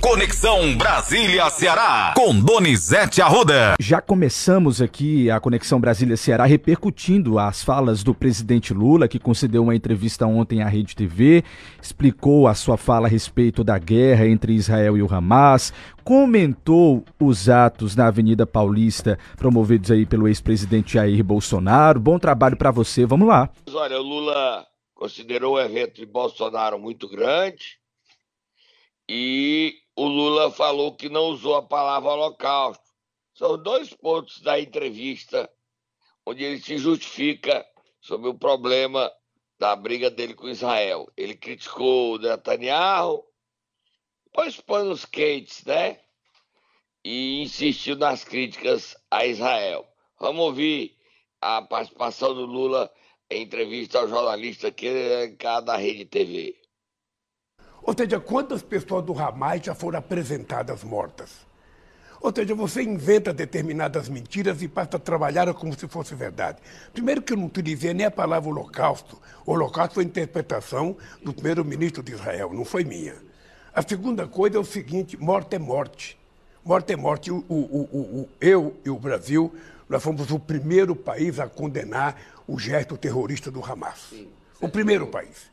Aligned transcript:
Conexão 0.00 0.78
Brasília-Ceará, 0.78 2.14
com 2.16 2.34
Donizete 2.40 3.20
Arruda. 3.20 3.74
Já 3.78 4.00
começamos 4.00 4.80
aqui 4.80 5.30
a 5.30 5.38
Conexão 5.38 5.78
Brasília-Ceará 5.78 6.46
repercutindo 6.46 7.38
as 7.38 7.62
falas 7.62 8.02
do 8.02 8.14
presidente 8.14 8.72
Lula, 8.72 9.06
que 9.06 9.18
concedeu 9.18 9.62
uma 9.62 9.74
entrevista 9.74 10.26
ontem 10.26 10.62
à 10.62 10.68
Rede 10.68 10.96
TV, 10.96 11.44
explicou 11.82 12.48
a 12.48 12.54
sua 12.54 12.78
fala 12.78 13.08
a 13.08 13.10
respeito 13.10 13.62
da 13.62 13.78
guerra 13.78 14.26
entre 14.26 14.54
Israel 14.54 14.96
e 14.96 15.02
o 15.02 15.14
Hamas, 15.14 15.70
comentou 16.02 17.04
os 17.20 17.50
atos 17.50 17.94
na 17.94 18.06
Avenida 18.06 18.46
Paulista 18.46 19.18
promovidos 19.36 19.90
aí 19.90 20.06
pelo 20.06 20.26
ex-presidente 20.28 20.94
Jair 20.94 21.22
Bolsonaro. 21.22 22.00
Bom 22.00 22.18
trabalho 22.18 22.56
para 22.56 22.70
você, 22.70 23.04
vamos 23.04 23.28
lá. 23.28 23.50
Olha, 23.70 23.98
o 23.98 24.02
Lula 24.02 24.66
considerou 24.94 25.56
o 25.56 25.60
evento 25.60 25.96
de 25.96 26.06
Bolsonaro 26.06 26.78
muito 26.78 27.06
grande 27.06 27.78
e 29.06 29.74
o 29.96 30.06
Lula 30.06 30.50
falou 30.50 30.94
que 30.94 31.08
não 31.08 31.26
usou 31.26 31.56
a 31.56 31.62
palavra 31.62 32.10
holocausto. 32.10 32.84
São 33.34 33.60
dois 33.60 33.92
pontos 33.92 34.40
da 34.40 34.60
entrevista 34.60 35.50
onde 36.24 36.44
ele 36.44 36.60
se 36.60 36.78
justifica 36.78 37.66
sobre 38.00 38.28
o 38.28 38.34
problema 38.34 39.10
da 39.58 39.74
briga 39.76 40.10
dele 40.10 40.34
com 40.34 40.48
Israel. 40.48 41.10
Ele 41.16 41.34
criticou 41.34 42.14
o 42.14 42.18
Netanyahu, 42.18 43.24
pôs 44.32 44.60
panos 44.60 45.04
quentes, 45.04 45.64
né? 45.64 46.00
E 47.04 47.42
insistiu 47.42 47.96
nas 47.96 48.24
críticas 48.24 48.96
a 49.10 49.26
Israel. 49.26 49.86
Vamos 50.18 50.44
ouvir 50.44 50.96
a 51.40 51.62
participação 51.62 52.34
do 52.34 52.44
Lula 52.44 52.92
em 53.30 53.42
entrevista 53.42 53.98
ao 53.98 54.08
jornalista 54.08 54.70
que 54.70 54.86
é 54.86 55.28
da 55.62 55.76
Rede 55.76 56.04
TV. 56.04 56.60
Ou 57.82 57.94
seja, 57.96 58.20
quantas 58.20 58.62
pessoas 58.62 59.04
do 59.04 59.18
Hamas 59.18 59.62
já 59.62 59.74
foram 59.74 59.98
apresentadas 59.98 60.84
mortas? 60.84 61.48
Ou 62.20 62.30
seja, 62.34 62.54
você 62.54 62.82
inventa 62.82 63.32
determinadas 63.32 64.08
mentiras 64.08 64.60
e 64.60 64.68
passa 64.68 64.98
a 64.98 65.00
trabalhar 65.00 65.52
como 65.54 65.72
se 65.78 65.88
fosse 65.88 66.14
verdade. 66.14 66.58
Primeiro 66.92 67.22
que 67.22 67.32
eu 67.32 67.36
não 67.36 67.46
utilizei 67.46 67.94
nem 67.94 68.04
a 68.04 68.10
palavra 68.10 68.50
holocausto. 68.50 69.18
O 69.46 69.52
holocausto 69.52 69.94
foi 69.94 70.04
a 70.04 70.06
interpretação 70.06 70.96
do 71.24 71.32
primeiro-ministro 71.32 72.02
de 72.02 72.12
Israel, 72.12 72.52
não 72.52 72.64
foi 72.64 72.84
minha. 72.84 73.14
A 73.74 73.80
segunda 73.80 74.26
coisa 74.26 74.58
é 74.58 74.60
o 74.60 74.64
seguinte, 74.64 75.16
morte 75.16 75.56
é 75.56 75.58
morte. 75.58 76.18
Morte 76.62 76.92
é 76.92 76.96
morte. 76.96 77.30
O, 77.30 77.42
o, 77.48 77.88
o, 78.20 78.28
eu 78.38 78.76
e 78.84 78.90
o 78.90 78.98
Brasil, 78.98 79.54
nós 79.88 80.02
fomos 80.02 80.30
o 80.30 80.38
primeiro 80.38 80.94
país 80.94 81.40
a 81.40 81.48
condenar 81.48 82.20
o 82.46 82.58
gesto 82.58 82.98
terrorista 82.98 83.50
do 83.50 83.64
Hamas. 83.64 84.08
Sim, 84.10 84.28
o 84.60 84.68
primeiro 84.68 85.06
país. 85.06 85.50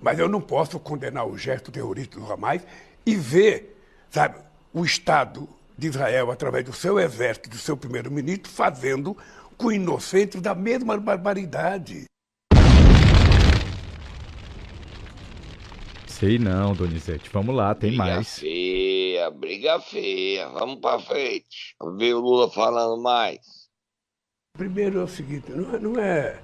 Mas 0.00 0.18
eu 0.18 0.28
não 0.28 0.40
posso 0.40 0.78
condenar 0.78 1.26
o 1.26 1.36
gesto 1.36 1.70
terrorista 1.70 2.18
do 2.18 2.30
Hamas 2.30 2.62
e 3.04 3.14
ver, 3.14 3.80
sabe, 4.10 4.38
o 4.72 4.84
Estado 4.84 5.48
de 5.76 5.88
Israel, 5.88 6.30
através 6.30 6.64
do 6.64 6.72
seu 6.72 6.98
exército, 6.98 7.50
do 7.50 7.58
seu 7.58 7.76
primeiro-ministro, 7.76 8.50
fazendo 8.50 9.16
com 9.56 9.72
inocentes 9.72 10.40
da 10.40 10.54
mesma 10.54 10.96
barbaridade. 10.96 12.04
Sei 16.06 16.38
não, 16.38 16.72
Donizete. 16.72 17.28
Vamos 17.30 17.54
lá, 17.54 17.74
tem 17.74 17.90
briga 17.90 18.04
mais. 18.04 18.38
Briga 18.38 18.40
feia, 18.40 19.30
briga 19.30 19.80
feia. 19.80 20.48
Vamos 20.48 20.80
pra 20.80 20.98
frente. 20.98 21.74
Vamos 21.78 21.98
ver 21.98 22.14
o 22.14 22.20
Lula 22.20 22.50
falando 22.50 23.02
mais. 23.02 23.38
Primeiro 24.56 25.00
é 25.00 25.02
o 25.02 25.08
seguinte, 25.08 25.52
não 25.52 25.74
é, 25.74 25.78
não 25.78 26.00
é, 26.00 26.42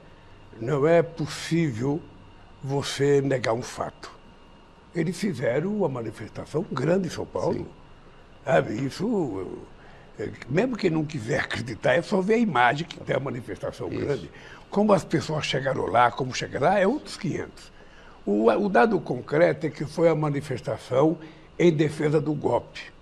não 0.60 0.86
é 0.86 1.02
possível 1.02 2.02
você 2.62 3.20
negar 3.20 3.52
um 3.54 3.62
fato. 3.62 4.10
Eles 4.94 5.18
fizeram 5.18 5.76
uma 5.76 5.88
manifestação 5.88 6.64
grande 6.70 7.08
em 7.08 7.10
São 7.10 7.26
Paulo. 7.26 7.66
Sabe, 8.44 8.74
isso, 8.74 9.64
é, 10.18 10.30
mesmo 10.48 10.76
quem 10.76 10.90
não 10.90 11.04
quiser 11.04 11.40
acreditar, 11.40 11.94
é 11.94 12.02
só 12.02 12.20
ver 12.20 12.34
a 12.34 12.38
imagem 12.38 12.86
que 12.86 13.00
tem 13.00 13.16
a 13.16 13.20
manifestação 13.20 13.88
isso. 13.88 14.00
grande. 14.00 14.30
Como 14.70 14.92
as 14.92 15.04
pessoas 15.04 15.46
chegaram 15.46 15.86
lá, 15.86 16.10
como 16.10 16.34
chegaram 16.34 16.66
lá, 16.66 16.78
é 16.78 16.86
outros 16.86 17.16
500. 17.16 17.72
O, 18.24 18.48
o 18.48 18.68
dado 18.68 18.98
concreto 19.00 19.66
é 19.66 19.70
que 19.70 19.84
foi 19.84 20.08
a 20.08 20.14
manifestação 20.14 21.18
em 21.58 21.72
defesa 21.72 22.20
do 22.20 22.34
golpe. 22.34 22.92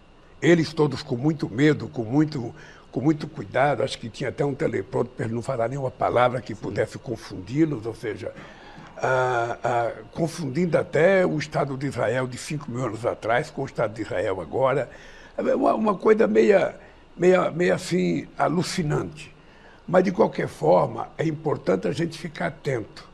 Eles 0.41 0.73
todos 0.73 1.03
com 1.03 1.17
muito 1.17 1.49
medo, 1.49 1.89
com 1.89 2.03
muito, 2.03 2.55
com 2.91 3.01
muito 3.01 3.29
cuidado, 3.29 3.83
acho 3.83 3.99
que 3.99 4.09
tinha 4.09 4.31
até 4.31 4.45
um 4.45 4.55
teleprompter 4.55 5.15
para 5.17 5.27
ele 5.27 5.35
não 5.35 5.43
falar 5.43 5.69
nenhuma 5.69 5.91
palavra 5.91 6.41
que 6.41 6.55
pudesse 6.55 6.99
confundi-los, 6.99 7.85
ou 7.85 7.95
seja, 7.95 8.33
ah, 9.03 9.59
ah, 9.65 9.93
confundindo 10.13 10.77
até 10.77 11.25
o 11.25 11.39
Estado 11.39 11.77
de 11.77 11.87
Israel 11.87 12.27
de 12.27 12.37
5 12.37 12.71
mil 12.71 12.85
anos 12.85 13.07
atrás 13.07 13.51
com 13.51 13.63
o 13.63 13.67
Estado 13.67 13.95
de 13.95 14.03
Israel 14.03 14.41
agora. 14.41 14.91
É 15.37 15.55
uma, 15.55 15.75
uma 15.75 15.95
coisa 15.95 16.27
meia, 16.27 16.75
meia, 17.17 17.51
meia 17.51 17.75
assim 17.75 18.29
alucinante. 18.37 19.35
Mas, 19.89 20.05
de 20.05 20.13
qualquer 20.13 20.49
forma, 20.49 21.09
é 21.19 21.27
importante 21.27 21.89
a 21.89 21.93
gente 21.93 22.19
ficar 22.19 22.47
atento. 22.47 23.09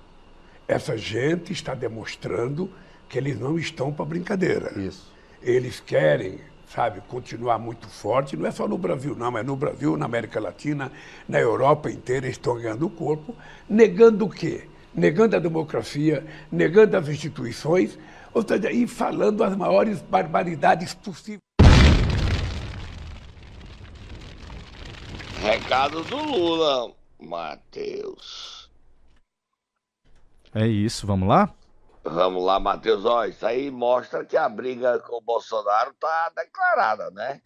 Essa 0.68 0.96
gente 0.96 1.52
está 1.52 1.74
demonstrando 1.74 2.70
que 3.08 3.16
eles 3.16 3.38
não 3.38 3.58
estão 3.58 3.92
para 3.92 4.04
brincadeira. 4.04 4.78
Isso. 4.78 5.10
Eles 5.40 5.78
querem, 5.78 6.40
sabe, 6.68 7.00
continuar 7.08 7.58
muito 7.58 7.88
forte. 7.88 8.36
Não 8.36 8.46
é 8.46 8.50
só 8.50 8.66
no 8.66 8.76
Brasil, 8.76 9.14
não. 9.16 9.38
É 9.38 9.42
no 9.42 9.54
Brasil, 9.56 9.96
na 9.96 10.04
América 10.04 10.40
Latina, 10.40 10.90
na 11.28 11.38
Europa 11.40 11.90
inteira, 11.90 12.26
eles 12.26 12.36
estão 12.36 12.56
ganhando 12.56 12.86
o 12.86 12.90
corpo, 12.90 13.34
negando 13.68 14.26
o 14.26 14.28
quê? 14.28 14.64
Negando 14.96 15.36
a 15.36 15.38
democracia, 15.38 16.26
negando 16.50 16.96
as 16.96 17.06
instituições, 17.08 17.98
ou 18.32 18.46
seja, 18.46 18.72
e 18.72 18.86
falando 18.86 19.44
as 19.44 19.54
maiores 19.54 20.00
barbaridades 20.00 20.94
possíveis. 20.94 21.40
Recado 25.42 26.02
do 26.02 26.16
Lula, 26.16 26.92
Matheus. 27.20 28.70
É 30.54 30.66
isso, 30.66 31.06
vamos 31.06 31.28
lá? 31.28 31.52
Vamos 32.02 32.42
lá, 32.42 32.58
Matheus. 32.58 33.04
Ó, 33.04 33.24
isso 33.26 33.44
aí 33.44 33.70
mostra 33.70 34.24
que 34.24 34.36
a 34.36 34.48
briga 34.48 34.98
com 35.00 35.16
o 35.16 35.20
Bolsonaro 35.20 35.92
tá 36.00 36.32
declarada, 36.34 37.10
né? 37.10 37.42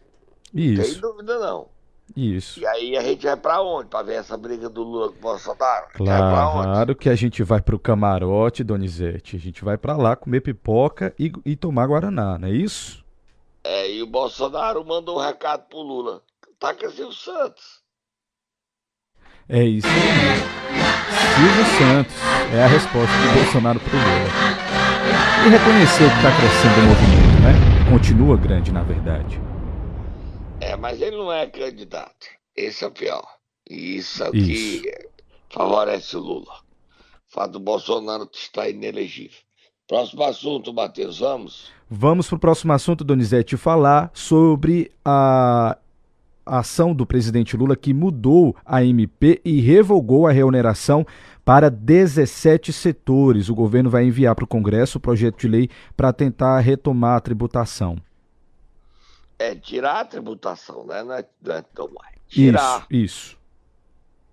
Isso. 0.53 0.81
Não 0.81 0.89
tem 0.89 1.01
dúvida, 1.01 1.39
não. 1.39 1.69
Isso. 2.15 2.59
E 2.59 2.65
aí 2.65 2.97
a 2.97 3.01
gente 3.01 3.25
vai 3.25 3.37
para 3.37 3.61
onde? 3.61 3.89
Para 3.89 4.03
ver 4.03 4.15
essa 4.15 4.37
briga 4.37 4.69
do 4.69 4.83
Lula 4.83 5.09
com 5.09 5.17
o 5.17 5.21
Bolsonaro? 5.21 5.87
Claro 5.95 6.95
que 6.95 7.09
a 7.09 7.15
gente 7.15 7.43
vai 7.43 7.61
para 7.61 7.75
o 7.75 7.79
camarote, 7.79 8.63
Donizete. 8.63 9.35
A 9.35 9.39
gente 9.39 9.63
vai 9.63 9.77
para 9.77 9.95
lá 9.95 10.15
comer 10.15 10.41
pipoca 10.41 11.13
e, 11.17 11.31
e, 11.45 11.55
tomar 11.55 11.87
Guaraná, 11.87 12.37
não 12.37 12.47
é 12.47 12.51
isso? 12.51 13.03
É, 13.63 13.91
e 13.91 14.01
o 14.01 14.07
Bolsonaro 14.07 14.83
mandou 14.85 15.19
um 15.19 15.21
recado 15.21 15.67
pro 15.69 15.79
Lula. 15.79 16.21
Taca 16.59 16.89
Silvio 16.89 17.13
Santos. 17.13 17.81
É 19.47 19.63
isso. 19.63 19.87
Silvio 21.35 21.65
Santos 21.77 22.15
é 22.53 22.63
a 22.63 22.67
resposta 22.67 23.15
do 23.17 23.33
Bolsonaro 23.41 23.79
pro 23.79 23.97
Lula. 23.97 24.51
E 25.45 25.49
reconheceu 25.49 26.07
que 26.07 26.15
está 26.15 26.31
crescendo 26.37 26.79
o 26.79 26.87
movimento, 26.87 27.41
né? 27.41 27.89
Continua 27.89 28.37
grande, 28.37 28.71
na 28.71 28.83
verdade. 28.83 29.41
É, 30.61 30.77
mas 30.77 31.01
ele 31.01 31.17
não 31.17 31.33
é 31.33 31.47
candidato. 31.47 32.27
Esse 32.55 32.83
é 32.83 32.87
o 32.87 32.91
pior. 32.91 33.25
E 33.67 33.97
isso 33.97 34.23
é 34.23 34.29
o 34.29 34.31
que 34.31 34.83
favorece 35.49 36.15
o 36.15 36.19
Lula. 36.19 36.53
O 37.27 37.33
fato 37.33 37.53
do 37.53 37.59
Bolsonaro 37.59 38.29
estar 38.31 38.69
inelegível. 38.69 39.39
Próximo 39.87 40.23
assunto, 40.23 40.71
Matheus, 40.71 41.19
vamos? 41.19 41.71
Vamos 41.89 42.27
para 42.27 42.35
o 42.35 42.39
próximo 42.39 42.71
assunto, 42.73 43.03
Donizete, 43.03 43.57
falar 43.57 44.11
sobre 44.13 44.91
a 45.03 45.77
ação 46.45 46.93
do 46.93 47.05
presidente 47.05 47.57
Lula 47.57 47.75
que 47.75 47.93
mudou 47.93 48.55
a 48.63 48.83
MP 48.83 49.41
e 49.43 49.59
revogou 49.61 50.27
a 50.27 50.31
reoneração 50.31 51.05
para 51.43 51.69
17 51.69 52.71
setores. 52.71 53.49
O 53.49 53.55
governo 53.55 53.89
vai 53.89 54.05
enviar 54.05 54.35
para 54.35 54.45
o 54.45 54.47
Congresso 54.47 54.99
o 54.99 55.01
projeto 55.01 55.39
de 55.39 55.47
lei 55.47 55.69
para 55.97 56.13
tentar 56.13 56.59
retomar 56.59 57.17
a 57.17 57.21
tributação 57.21 57.97
é 59.41 59.55
tirar 59.55 60.01
a 60.01 60.05
tributação, 60.05 60.85
né? 60.85 61.03
Não 61.03 61.13
é, 61.13 61.25
não 61.41 61.55
é 61.55 61.61
tomar. 61.61 62.11
Tirar. 62.27 62.85
Isso, 62.89 63.03
isso. 63.03 63.37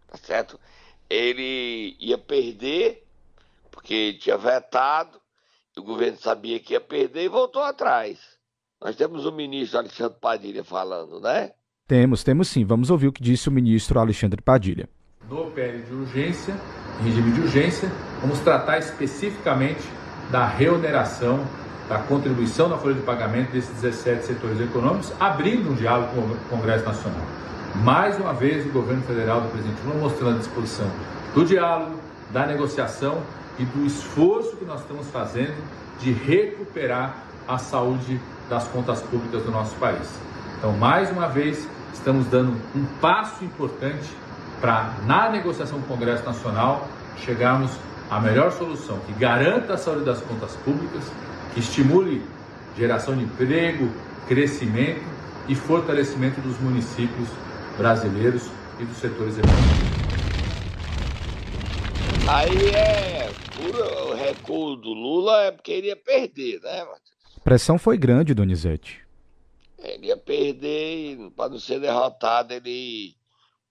Tá 0.06 0.18
certo? 0.18 0.60
Ele 1.08 1.96
ia 1.98 2.18
perder, 2.18 3.04
porque 3.70 4.14
tinha 4.14 4.36
vetado, 4.36 5.18
o 5.76 5.82
governo 5.82 6.18
sabia 6.18 6.60
que 6.60 6.74
ia 6.74 6.80
perder 6.80 7.24
e 7.24 7.28
voltou 7.28 7.62
atrás. 7.62 8.18
Nós 8.80 8.94
temos 8.96 9.24
o 9.24 9.32
ministro 9.32 9.78
Alexandre 9.78 10.18
Padilha 10.20 10.62
falando, 10.62 11.20
né? 11.20 11.52
Temos, 11.86 12.22
temos 12.22 12.48
sim. 12.48 12.64
Vamos 12.64 12.90
ouvir 12.90 13.08
o 13.08 13.12
que 13.12 13.22
disse 13.22 13.48
o 13.48 13.52
ministro 13.52 13.98
Alexandre 13.98 14.42
Padilha. 14.42 14.88
No 15.28 15.50
PL 15.50 15.82
de 15.82 15.92
urgência, 15.94 16.54
regime 17.02 17.32
de 17.32 17.40
urgência, 17.40 17.88
vamos 18.20 18.38
tratar 18.40 18.78
especificamente 18.78 19.82
da 20.30 20.46
reoneração 20.46 21.44
da 21.88 21.98
contribuição 21.98 22.68
na 22.68 22.76
folha 22.76 22.94
de 22.94 23.02
pagamento 23.02 23.52
desses 23.52 23.70
17 23.80 24.26
setores 24.26 24.60
econômicos, 24.60 25.12
abrindo 25.18 25.70
um 25.70 25.74
diálogo 25.74 26.12
com 26.14 26.20
o 26.20 26.36
Congresso 26.50 26.84
Nacional. 26.84 27.22
Mais 27.76 28.18
uma 28.18 28.34
vez, 28.34 28.66
o 28.66 28.70
governo 28.70 29.02
federal 29.02 29.40
do 29.40 29.48
presidente 29.48 29.80
Lula 29.84 30.00
mostrando 30.00 30.36
a 30.36 30.38
disposição 30.38 30.90
do 31.34 31.44
diálogo, 31.44 31.96
da 32.30 32.46
negociação 32.46 33.22
e 33.58 33.64
do 33.64 33.86
esforço 33.86 34.56
que 34.56 34.64
nós 34.64 34.80
estamos 34.80 35.06
fazendo 35.08 35.54
de 36.00 36.12
recuperar 36.12 37.16
a 37.46 37.58
saúde 37.58 38.20
das 38.48 38.64
contas 38.68 39.00
públicas 39.00 39.42
do 39.42 39.50
nosso 39.50 39.74
país. 39.76 40.08
Então, 40.58 40.72
mais 40.72 41.10
uma 41.10 41.28
vez, 41.28 41.66
estamos 41.94 42.26
dando 42.26 42.52
um 42.74 42.84
passo 43.00 43.44
importante 43.44 44.08
para, 44.60 44.92
na 45.06 45.30
negociação 45.30 45.80
com 45.80 45.94
o 45.94 45.96
Congresso 45.96 46.24
Nacional, 46.24 46.86
chegarmos 47.16 47.70
à 48.10 48.20
melhor 48.20 48.50
solução 48.52 48.98
que 49.06 49.12
garanta 49.12 49.74
a 49.74 49.78
saúde 49.78 50.04
das 50.04 50.20
contas 50.20 50.52
públicas, 50.64 51.04
estimule 51.58 52.22
geração 52.76 53.16
de 53.16 53.24
emprego, 53.24 53.90
crescimento 54.28 55.02
e 55.48 55.54
fortalecimento 55.54 56.40
dos 56.40 56.58
municípios 56.60 57.28
brasileiros 57.76 58.44
e 58.78 58.84
dos 58.84 58.96
setores 58.98 59.36
econômicos. 59.38 59.98
Aí 62.28 62.70
é 62.74 63.30
o 64.10 64.14
recuo 64.14 64.76
do 64.76 64.92
Lula 64.92 65.44
é 65.44 65.50
porque 65.50 65.72
ele 65.72 65.88
ia 65.88 65.96
perder, 65.96 66.60
né, 66.60 66.84
Matheus? 66.84 67.18
A 67.36 67.40
pressão 67.40 67.78
foi 67.78 67.96
grande, 67.96 68.34
Donizete. 68.34 69.06
Ele 69.78 70.08
ia 70.08 70.16
perder 70.16 71.14
e 71.14 71.30
para 71.30 71.50
não 71.50 71.58
ser 71.58 71.80
derrotado 71.80 72.52
ele 72.52 73.16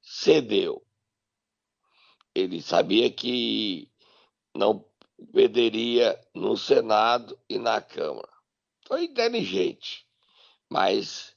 cedeu. 0.01 0.81
Ele 2.33 2.61
sabia 2.61 3.09
que 3.11 3.89
não 4.55 4.83
perderia 5.33 6.19
no 6.33 6.55
Senado 6.55 7.37
e 7.49 7.57
na 7.57 7.81
Câmara. 7.81 8.29
Foi 8.87 9.03
inteligente, 9.03 10.05
mas 10.69 11.35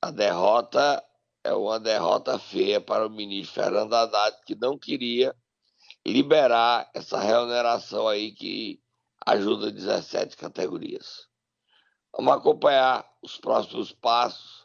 a 0.00 0.10
derrota 0.10 1.04
é 1.42 1.52
uma 1.52 1.80
derrota 1.80 2.38
feia 2.38 2.80
para 2.80 3.06
o 3.06 3.10
ministro 3.10 3.62
Fernando 3.62 3.94
Haddad, 3.94 4.36
que 4.44 4.54
não 4.54 4.78
queria 4.78 5.34
liberar 6.06 6.90
essa 6.94 7.18
remuneração 7.18 8.06
aí 8.06 8.32
que 8.32 8.80
ajuda 9.26 9.70
17 9.70 10.36
categorias. 10.36 11.28
Vamos 12.16 12.34
acompanhar 12.34 13.08
os 13.22 13.36
próximos 13.38 13.92
passos 13.92 14.59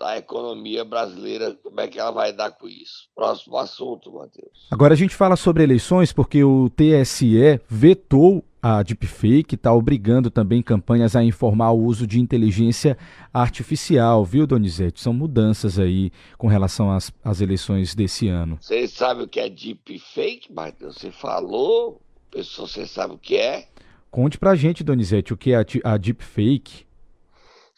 da 0.00 0.16
economia 0.16 0.82
brasileira, 0.82 1.54
como 1.62 1.78
é 1.78 1.86
que 1.86 2.00
ela 2.00 2.10
vai 2.10 2.32
dar 2.32 2.50
com 2.52 2.66
isso. 2.66 3.10
Próximo 3.14 3.58
assunto, 3.58 4.10
Matheus. 4.10 4.66
Agora 4.70 4.94
a 4.94 4.96
gente 4.96 5.14
fala 5.14 5.36
sobre 5.36 5.62
eleições 5.62 6.10
porque 6.10 6.42
o 6.42 6.70
TSE 6.70 7.60
vetou 7.68 8.42
a 8.62 8.82
deepfake, 8.82 9.54
está 9.54 9.72
obrigando 9.72 10.30
também 10.30 10.62
campanhas 10.62 11.14
a 11.14 11.22
informar 11.22 11.72
o 11.72 11.82
uso 11.82 12.06
de 12.06 12.18
inteligência 12.18 12.96
artificial, 13.32 14.24
viu, 14.24 14.46
Donizete? 14.46 15.00
São 15.00 15.12
mudanças 15.12 15.78
aí 15.78 16.10
com 16.38 16.46
relação 16.46 16.90
às, 16.90 17.12
às 17.22 17.42
eleições 17.42 17.94
desse 17.94 18.26
ano. 18.26 18.58
Você 18.60 18.88
sabe 18.88 19.22
o 19.22 19.28
que 19.28 19.40
é 19.40 19.50
deepfake, 19.50 20.50
Matheus? 20.50 20.96
Você 20.96 21.10
falou, 21.10 22.00
pessoal, 22.30 22.66
você 22.66 22.86
sabe 22.86 23.14
o 23.14 23.18
que 23.18 23.36
é? 23.36 23.68
Conte 24.10 24.38
pra 24.38 24.56
gente, 24.56 24.82
Donizete, 24.82 25.32
o 25.32 25.36
que 25.36 25.52
é 25.52 25.56
a, 25.56 25.64
a 25.84 25.96
deepfake. 25.96 26.89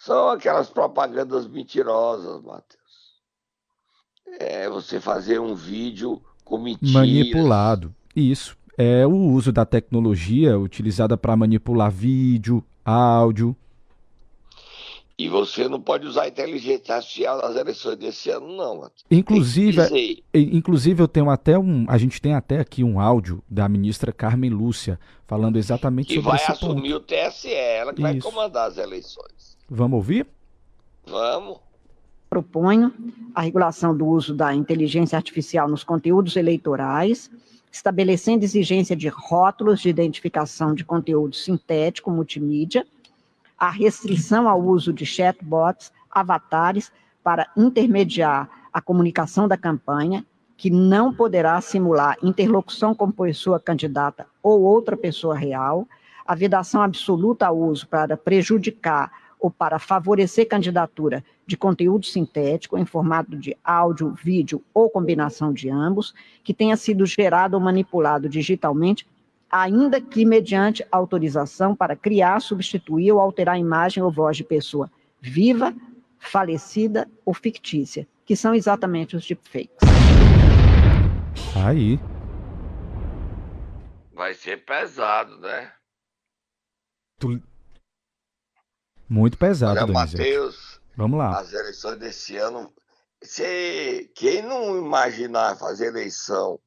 São 0.04 0.31
aquelas 0.31 0.69
propagandas 0.69 1.46
mentirosas, 1.46 2.43
Matheus. 2.43 2.82
É 4.40 4.69
você 4.69 4.99
fazer 4.99 5.38
um 5.38 5.54
vídeo 5.54 6.20
com 6.44 6.58
mentiras. 6.58 6.93
Manipulado. 6.93 7.94
Isso. 8.14 8.56
É 8.76 9.06
o 9.06 9.14
uso 9.14 9.52
da 9.52 9.64
tecnologia 9.64 10.58
utilizada 10.58 11.16
para 11.16 11.37
manipular 11.37 11.88
vídeo, 11.88 12.64
áudio. 12.84 13.54
E 15.23 15.29
você 15.29 15.69
não 15.69 15.81
pode 15.81 16.05
usar 16.05 16.23
a 16.23 16.29
inteligência 16.29 16.97
artificial 16.97 17.41
nas 17.41 17.55
eleições 17.55 17.97
desse 17.97 18.29
ano, 18.29 18.57
não. 18.57 18.81
Matheus. 18.81 19.05
Inclusive, 19.09 20.25
inclusive 20.35 21.01
eu 21.01 21.07
tenho 21.07 21.31
até 21.31 21.57
um, 21.57 21.87
a 21.89 21.97
gente 21.97 22.21
tem 22.21 22.35
até 22.35 22.59
aqui 22.59 22.83
um 22.83 22.99
áudio 22.99 23.41
da 23.49 23.69
ministra 23.69 24.13
Carmen 24.13 24.51
Lúcia 24.51 24.99
falando 25.25 25.59
exatamente 25.59 26.09
que 26.09 26.15
sobre 26.15 26.29
ponto. 26.29 26.41
Que 26.41 26.47
vai 26.49 26.57
assumir 26.57 26.95
o 26.95 26.99
TSE, 26.99 27.55
ela 27.55 27.95
que 27.95 28.03
Isso. 28.03 28.11
vai 28.11 28.21
comandar 28.21 28.67
as 28.67 28.79
eleições. 28.79 29.57
Vamos 29.71 29.99
ouvir? 29.99 30.27
Vamos. 31.07 31.61
Proponho 32.29 32.93
a 33.33 33.43
regulação 33.43 33.97
do 33.97 34.05
uso 34.05 34.35
da 34.35 34.53
inteligência 34.53 35.15
artificial 35.15 35.69
nos 35.69 35.85
conteúdos 35.85 36.35
eleitorais, 36.35 37.31
estabelecendo 37.71 38.45
exigência 38.45 38.97
de 38.97 39.07
rótulos 39.07 39.83
de 39.83 39.89
identificação 39.89 40.75
de 40.75 40.85
conteúdo 40.85 41.37
sintético 41.37 42.11
multimídia, 42.11 42.85
a 43.62 43.70
restrição 43.70 44.49
ao 44.49 44.61
uso 44.61 44.93
de 44.93 45.06
chatbots, 45.06 45.93
avatares, 46.11 46.91
para 47.23 47.49
intermediar 47.56 48.50
a 48.73 48.81
comunicação 48.81 49.47
da 49.47 49.56
campanha, 49.56 50.26
que 50.56 50.69
não 50.69 51.14
poderá 51.14 51.61
simular 51.61 52.17
interlocução 52.25 52.93
com 52.93 53.09
pessoa 53.12 53.61
candidata 53.61 54.26
ou 54.43 54.62
outra 54.62 54.97
pessoa 54.97 55.37
real, 55.37 55.87
a 56.26 56.35
vedação 56.35 56.82
absoluta 56.82 57.47
ao 57.47 57.56
uso 57.56 57.87
para 57.87 58.17
prejudicar 58.17 59.12
ou 59.38 59.49
para 59.49 59.79
favorecer 59.79 60.49
candidatura 60.49 61.25
de 61.47 61.56
conteúdo 61.56 62.05
sintético 62.05 62.76
em 62.76 62.85
formato 62.85 63.37
de 63.37 63.56
áudio, 63.62 64.12
vídeo 64.25 64.61
ou 64.75 64.91
combinação 64.91 65.53
de 65.53 65.70
ambos, 65.70 66.12
que 66.43 66.53
tenha 66.53 66.76
sido 66.76 67.06
gerado 67.06 67.55
ou 67.55 67.61
manipulado 67.61 68.29
digitalmente, 68.29 69.06
ainda 69.52 70.00
que 70.00 70.25
mediante 70.25 70.84
autorização 70.90 71.76
para 71.76 71.94
criar, 71.94 72.40
substituir 72.40 73.12
ou 73.12 73.20
alterar 73.20 73.56
a 73.56 73.58
imagem 73.58 74.02
ou 74.02 74.10
voz 74.10 74.38
de 74.38 74.44
pessoa 74.44 74.90
viva, 75.20 75.75
falecida 76.19 77.06
ou 77.25 77.34
fictícia, 77.34 78.08
que 78.25 78.34
são 78.34 78.54
exatamente 78.54 79.14
os 79.14 79.26
deepfakes. 79.26 79.76
Aí. 81.54 82.00
Vai 84.14 84.32
ser 84.32 84.64
pesado, 84.64 85.38
né? 85.40 85.70
Tu, 87.19 87.40
muito 89.08 89.37
pesado, 89.37 89.78
Olha, 89.81 89.93
Matheus, 89.93 90.81
Vamos 90.96 91.19
lá. 91.19 91.38
As 91.38 91.52
eleições 91.52 91.99
desse 91.99 92.37
ano. 92.37 92.72
Se, 93.22 94.10
quem 94.14 94.43
não 94.43 94.76
imaginar 94.76 95.56
fazer 95.56 95.87
eleição, 95.87 96.58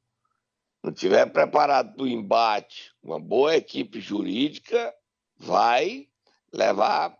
não 0.86 0.92
tiver 0.92 1.26
preparado 1.26 1.94
para 1.94 2.04
o 2.04 2.06
embate, 2.06 2.92
uma 3.02 3.18
boa 3.18 3.56
equipe 3.56 4.00
jurídica 4.00 4.94
vai 5.36 6.06
levar 6.52 7.12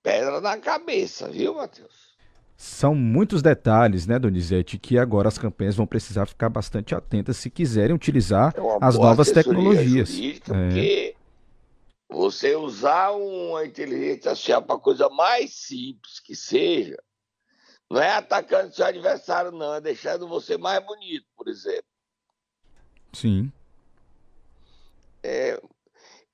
pedra 0.00 0.40
na 0.40 0.56
cabeça, 0.58 1.28
viu, 1.28 1.56
Matheus? 1.56 2.16
São 2.56 2.94
muitos 2.94 3.42
detalhes, 3.42 4.06
né, 4.06 4.16
Donizete, 4.16 4.78
que 4.78 4.96
agora 4.96 5.26
as 5.26 5.36
campanhas 5.36 5.74
vão 5.74 5.88
precisar 5.88 6.26
ficar 6.26 6.48
bastante 6.48 6.94
atentas 6.94 7.36
se 7.36 7.50
quiserem 7.50 7.94
utilizar 7.94 8.54
é 8.56 8.60
as 8.80 8.96
novas 8.96 9.32
tecnologias. 9.32 10.08
Jurídica, 10.08 10.56
é. 10.56 10.68
Porque 10.68 11.16
você 12.08 12.54
usar 12.54 13.10
uma 13.10 13.64
inteligência 13.64 14.30
artificial 14.30 14.62
para 14.62 14.78
coisa 14.78 15.08
mais 15.08 15.52
simples 15.52 16.20
que 16.20 16.36
seja, 16.36 16.96
não 17.90 18.00
é 18.00 18.12
atacando 18.12 18.72
seu 18.72 18.86
adversário, 18.86 19.50
não, 19.50 19.74
é 19.74 19.80
deixando 19.80 20.28
você 20.28 20.56
mais 20.56 20.84
bonito, 20.84 21.26
por 21.36 21.48
exemplo. 21.48 21.87
Sim. 23.12 23.52
É, 25.22 25.60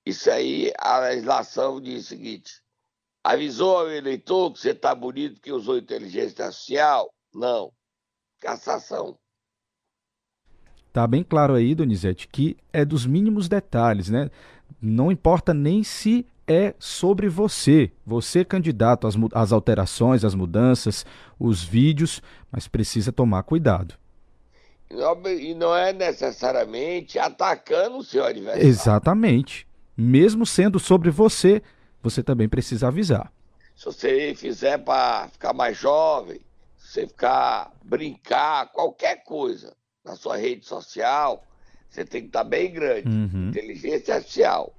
isso 0.04 0.31
aí, 0.31 0.73
a 0.78 0.99
legislação 0.99 1.81
diz 1.81 2.04
o 2.04 2.09
seguinte: 2.09 2.62
avisou 3.23 3.78
ao 3.78 3.90
eleitor 3.90 4.52
que 4.52 4.61
você 4.61 4.71
está 4.71 4.95
bonito 4.95 5.40
que 5.40 5.52
usou 5.52 5.78
inteligência 5.78 6.45
artificial? 6.45 7.11
Não. 7.35 7.73
Cassação. 8.40 9.19
Tá 10.93 11.07
bem 11.07 11.25
claro 11.25 11.54
aí, 11.54 11.75
Donizete, 11.75 12.28
que 12.28 12.57
é 12.73 12.85
dos 12.85 13.04
mínimos 13.04 13.49
detalhes, 13.49 14.09
né? 14.09 14.31
Não 14.81 15.11
importa 15.11 15.52
nem 15.52 15.83
se 15.83 16.25
é 16.47 16.75
sobre 16.78 17.28
você, 17.28 17.90
você 18.07 18.45
candidato 18.45 19.07
às, 19.07 19.14
às 19.33 19.50
alterações, 19.50 20.25
às 20.25 20.35
mudanças, 20.35 21.04
os 21.38 21.64
vídeos, 21.64 22.23
mas 22.52 22.69
precisa 22.69 23.11
tomar 23.11 23.43
cuidado. 23.43 23.95
E 25.40 25.54
não 25.54 25.74
é 25.74 25.92
necessariamente 25.92 27.18
atacando 27.18 27.98
o 27.98 28.04
seu 28.04 28.24
adversário. 28.24 28.66
Exatamente. 28.66 29.66
Mesmo 29.96 30.44
sendo 30.44 30.78
sobre 30.78 31.10
você, 31.10 31.62
você 32.02 32.22
também 32.22 32.48
precisa 32.48 32.88
avisar. 32.88 33.32
Se 33.76 33.86
você 33.86 34.34
fizer 34.34 34.78
para 34.78 35.28
ficar 35.28 35.52
mais 35.52 35.76
jovem, 35.76 36.40
se 36.76 36.92
você 36.92 37.06
ficar 37.06 37.72
brincar, 37.84 38.70
qualquer 38.72 39.24
coisa 39.24 39.74
na 40.04 40.16
sua 40.16 40.36
rede 40.36 40.64
social, 40.66 41.44
você 41.88 42.04
tem 42.04 42.22
que 42.22 42.26
estar 42.28 42.44
bem 42.44 42.72
grande. 42.72 43.08
Uhum. 43.08 43.48
Inteligência 43.48 44.16
artificial. 44.16 44.74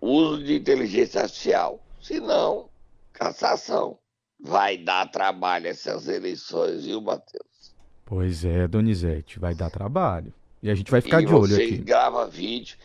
Uso 0.00 0.44
de 0.44 0.56
inteligência 0.56 1.22
artificial. 1.22 1.82
Se 2.00 2.20
não, 2.20 2.68
cassação. 3.12 3.98
Vai 4.38 4.76
dar 4.76 5.10
trabalho 5.10 5.66
essas 5.66 6.08
eleições, 6.08 6.84
viu, 6.84 7.00
Matheus? 7.00 7.45
Pois 8.06 8.44
é, 8.44 8.68
Donizete, 8.68 9.38
vai 9.38 9.54
dar 9.54 9.68
trabalho. 9.68 10.32
E 10.62 10.70
a 10.70 10.74
gente 10.74 10.90
vai 10.90 11.00
ficar 11.00 11.20
e 11.20 11.26
de 11.26 11.34
olho 11.34 11.54
aqui. 11.54 11.76
Você 11.76 11.82
grava 11.82 12.26
vídeo. 12.26 12.78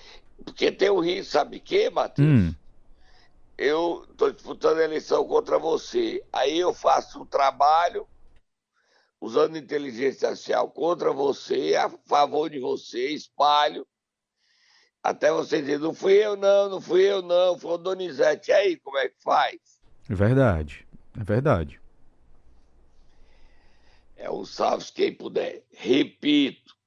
Porque 0.43 0.71
tem 0.71 0.89
o 0.89 0.99
risco, 0.99 1.33
sabe 1.33 1.59
quê, 1.59 1.89
Matheus? 1.91 2.27
Hum. 2.27 2.55
Eu 3.55 4.03
estou 4.09 4.31
disputando 4.31 4.79
a 4.79 4.83
eleição 4.83 5.23
contra 5.25 5.59
você. 5.59 6.23
Aí 6.33 6.59
eu 6.59 6.73
faço 6.73 7.21
um 7.21 7.25
trabalho 7.25 8.07
usando 9.21 9.55
inteligência 9.55 10.29
artificial 10.29 10.67
contra 10.71 11.13
você, 11.13 11.75
a 11.75 11.87
favor 12.07 12.49
de 12.49 12.59
você, 12.59 13.09
espalho, 13.09 13.85
Até 15.03 15.31
você 15.31 15.61
dizer, 15.61 15.79
não 15.79 15.93
fui 15.93 16.13
eu 16.13 16.35
não, 16.35 16.69
não 16.69 16.81
fui 16.81 17.03
eu 17.03 17.21
não, 17.21 17.57
foi 17.57 17.73
o 17.73 17.77
Donizete. 17.77 18.49
E 18.49 18.53
aí, 18.53 18.77
como 18.77 18.97
é 18.97 19.09
que 19.09 19.21
faz? 19.21 19.59
É 20.09 20.15
verdade, 20.15 20.87
é 21.19 21.23
verdade. 21.23 21.80
É 24.21 24.29
um 24.29 24.45
salve 24.45 24.91
quem 24.93 25.11
puder. 25.11 25.65
Repito, 25.71 26.77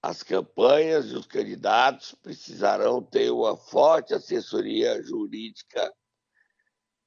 as 0.00 0.22
campanhas 0.22 1.06
e 1.06 1.16
os 1.16 1.26
candidatos 1.26 2.14
precisarão 2.22 3.02
ter 3.02 3.28
uma 3.30 3.56
forte 3.56 4.14
assessoria 4.14 5.02
jurídica 5.02 5.92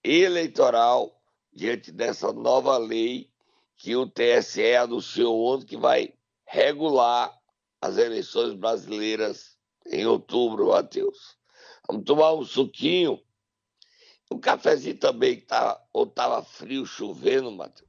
eleitoral 0.04 1.18
diante 1.54 1.94
dessa 1.94 2.34
nova 2.34 2.78
lei 2.78 3.32
que 3.78 3.96
o 3.96 4.06
TSE 4.06 4.76
anunciou 4.76 5.42
ontem 5.46 5.66
que 5.66 5.78
vai 5.78 6.14
regular 6.46 7.34
as 7.82 7.98
eleições 7.98 8.54
brasileiras 8.54 9.58
em 9.86 10.06
outubro, 10.06 10.68
Matheus. 10.68 11.38
Vamos 11.88 12.04
tomar 12.04 12.34
um 12.34 12.44
suquinho. 12.44 13.18
Um 14.30 14.42
cafezinho 14.42 14.98
também, 14.98 15.40
tá, 15.40 15.82
ou 15.94 16.06
tava 16.06 16.44
frio, 16.44 16.86
chovendo, 16.86 17.50
Matheus. 17.50 17.88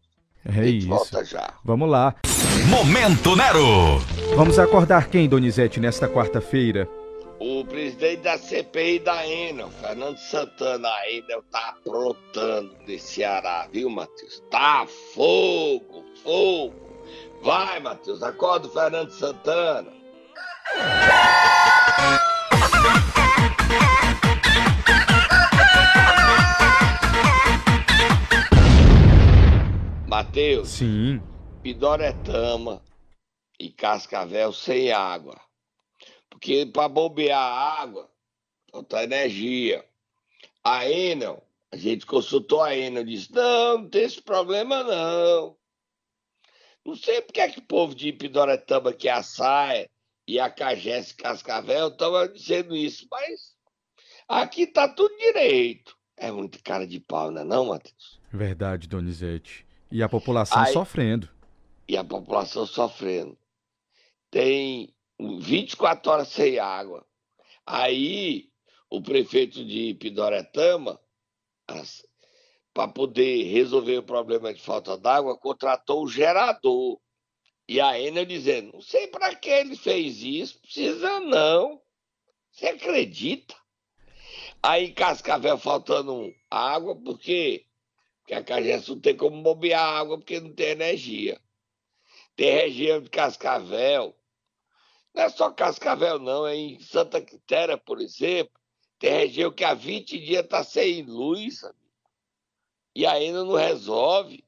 É 0.56 0.66
isso. 0.66 0.88
Volta 0.88 1.24
já. 1.24 1.52
Vamos 1.64 1.88
lá. 1.90 2.14
Momento 2.68 3.36
Nero. 3.36 3.98
Vamos 4.34 4.58
acordar 4.58 5.08
quem, 5.08 5.28
Donizete, 5.28 5.78
nesta 5.78 6.08
quarta-feira? 6.08 6.88
O 7.40 7.64
presidente 7.64 8.22
da 8.22 8.36
CPI 8.36 8.98
da 8.98 9.26
Enel, 9.26 9.70
Fernando 9.80 10.18
Santana, 10.18 10.88
a 10.88 11.10
Enel 11.10 11.42
tá 11.52 11.76
aprontando 11.78 12.74
de 12.84 12.98
Ceará, 12.98 13.68
viu, 13.72 13.88
Matheus? 13.88 14.42
Tá 14.50 14.86
fogo, 15.14 16.04
fogo. 16.24 16.74
Vai, 17.42 17.78
Matheus, 17.78 18.22
acorda 18.22 18.66
o 18.66 18.70
Fernando 18.70 19.10
Santana. 19.10 19.92
Matheus, 30.08 30.70
Sim. 30.70 31.20
Pidoretama 31.62 32.82
e 33.60 33.70
Cascavel 33.70 34.54
sem 34.54 34.90
água. 34.90 35.38
Porque 36.30 36.64
para 36.64 36.88
bombear 36.88 37.38
a 37.38 37.82
água, 37.82 38.10
falta 38.72 39.04
energia. 39.04 39.84
A 40.64 40.88
Enel, 40.88 41.46
a 41.70 41.76
gente 41.76 42.06
consultou 42.06 42.62
a 42.62 42.74
Enel, 42.74 43.04
disse, 43.04 43.30
não, 43.34 43.80
não 43.80 43.88
tem 43.90 44.04
esse 44.04 44.22
problema 44.22 44.82
não. 44.82 45.54
Não 46.86 46.96
sei 46.96 47.20
porque 47.20 47.42
é 47.42 47.50
que 47.50 47.58
o 47.58 47.66
povo 47.66 47.94
de 47.94 48.10
Pidoretama 48.10 48.94
que 48.94 49.10
é 49.10 49.12
a 49.12 49.22
Saia 49.22 49.90
e 50.26 50.40
a 50.40 50.48
Cagés 50.48 51.12
Cascavel 51.12 51.88
estavam 51.88 52.32
dizendo 52.32 52.74
isso, 52.74 53.06
mas 53.10 53.54
aqui 54.26 54.66
tá 54.66 54.88
tudo 54.88 55.14
direito. 55.18 55.94
É 56.16 56.32
muito 56.32 56.62
cara 56.62 56.86
de 56.86 56.98
pau, 56.98 57.30
não 57.30 57.42
é 57.42 57.44
não, 57.44 57.66
Matheus? 57.66 58.18
Verdade, 58.32 58.88
Donizete. 58.88 59.67
E 59.90 60.02
a 60.02 60.08
população 60.08 60.60
Aí- 60.62 60.72
sofrendo. 60.72 61.28
e 61.88 61.96
a 61.96 62.04
população 62.04 62.66
sofrendo. 62.66 63.36
Tem 64.30 64.94
24 65.18 66.12
horas 66.12 66.28
sem 66.28 66.58
água. 66.58 67.06
Aí 67.66 68.50
o 68.90 69.00
prefeito 69.02 69.64
de 69.64 69.94
Pidoretama, 69.94 71.00
para 72.74 72.88
poder 72.88 73.44
resolver 73.44 73.98
o 73.98 74.02
problema 74.02 74.52
de 74.52 74.60
falta 74.60 74.96
d'água, 74.96 75.38
contratou 75.38 76.04
um 76.04 76.08
gerador. 76.08 77.00
E 77.66 77.80
a 77.80 77.98
Enel 78.00 78.24
dizendo, 78.24 78.72
não 78.74 78.80
sei 78.80 79.08
para 79.08 79.34
que 79.34 79.50
ele 79.50 79.76
fez 79.76 80.22
isso, 80.22 80.60
precisa 80.60 81.20
não. 81.20 81.80
Você 82.52 82.68
acredita? 82.68 83.54
Aí 84.62 84.92
Cascavel 84.92 85.58
faltando 85.58 86.34
água, 86.50 86.96
por 86.96 87.18
quê? 87.18 87.66
Porque 88.28 88.34
a 88.34 88.44
Cagés 88.44 88.86
não 88.86 89.00
tem 89.00 89.16
como 89.16 89.42
bombear 89.42 89.82
água 89.82 90.18
porque 90.18 90.38
não 90.38 90.52
tem 90.52 90.72
energia. 90.72 91.40
Tem 92.36 92.52
região 92.52 93.00
de 93.00 93.08
Cascavel. 93.08 94.14
Não 95.14 95.22
é 95.22 95.30
só 95.30 95.50
Cascavel, 95.50 96.18
não. 96.18 96.46
É 96.46 96.54
em 96.54 96.78
Santa 96.78 97.22
Quitéria, 97.22 97.78
por 97.78 98.02
exemplo. 98.02 98.52
Tem 98.98 99.10
região 99.12 99.50
que 99.50 99.64
há 99.64 99.72
20 99.72 100.18
dias 100.18 100.44
está 100.44 100.62
sem 100.62 101.04
luz. 101.04 101.64
amigo. 101.64 101.78
E 102.94 103.06
ainda 103.06 103.44
não 103.44 103.54
resolve. 103.54 104.44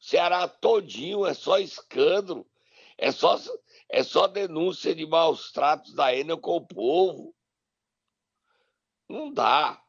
O 0.00 0.04
Ceará 0.04 0.48
todinho 0.48 1.24
é 1.24 1.34
só 1.34 1.60
escândalo. 1.60 2.44
É 2.96 3.12
só, 3.12 3.40
é 3.88 4.02
só 4.02 4.26
denúncia 4.26 4.96
de 4.96 5.06
maus 5.06 5.52
tratos 5.52 5.94
da 5.94 6.12
Enel 6.12 6.38
com 6.38 6.56
o 6.56 6.66
povo. 6.66 7.32
Não 9.08 9.32
dá. 9.32 9.80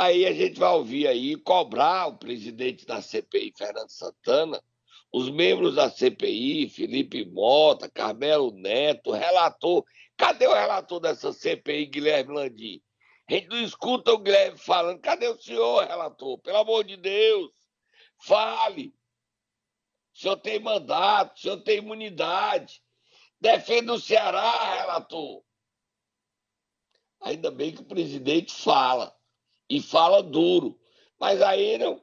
Aí 0.00 0.24
a 0.24 0.32
gente 0.32 0.58
vai 0.58 0.72
ouvir 0.72 1.06
aí 1.06 1.36
cobrar 1.36 2.06
o 2.06 2.16
presidente 2.16 2.86
da 2.86 3.02
CPI, 3.02 3.52
Fernando 3.54 3.90
Santana, 3.90 4.58
os 5.12 5.28
membros 5.28 5.74
da 5.74 5.90
CPI, 5.90 6.70
Felipe 6.70 7.26
Mota, 7.26 7.86
Carmelo 7.86 8.50
Neto, 8.50 9.12
relator. 9.12 9.84
Cadê 10.16 10.46
o 10.46 10.54
relator 10.54 11.00
dessa 11.00 11.34
CPI, 11.34 11.84
Guilherme 11.84 12.32
Landim? 12.32 12.82
A 13.28 13.34
gente 13.34 13.48
não 13.48 13.62
escuta 13.62 14.10
o 14.12 14.18
Guilherme 14.18 14.56
falando. 14.56 15.02
Cadê 15.02 15.28
o 15.28 15.36
senhor, 15.36 15.86
relator? 15.86 16.38
Pelo 16.38 16.56
amor 16.56 16.82
de 16.82 16.96
Deus, 16.96 17.50
fale. 18.22 18.94
O 20.14 20.18
senhor 20.18 20.36
tem 20.38 20.58
mandato, 20.60 21.36
o 21.36 21.40
senhor 21.40 21.58
tem 21.58 21.76
imunidade. 21.76 22.82
Defenda 23.38 23.92
o 23.92 24.00
Ceará, 24.00 24.76
relator. 24.76 25.42
Ainda 27.20 27.50
bem 27.50 27.74
que 27.74 27.82
o 27.82 27.86
presidente 27.86 28.54
fala. 28.54 29.14
E 29.70 29.80
fala 29.80 30.22
duro. 30.22 30.78
Mas 31.18 31.40
aí 31.40 31.78
não. 31.78 32.02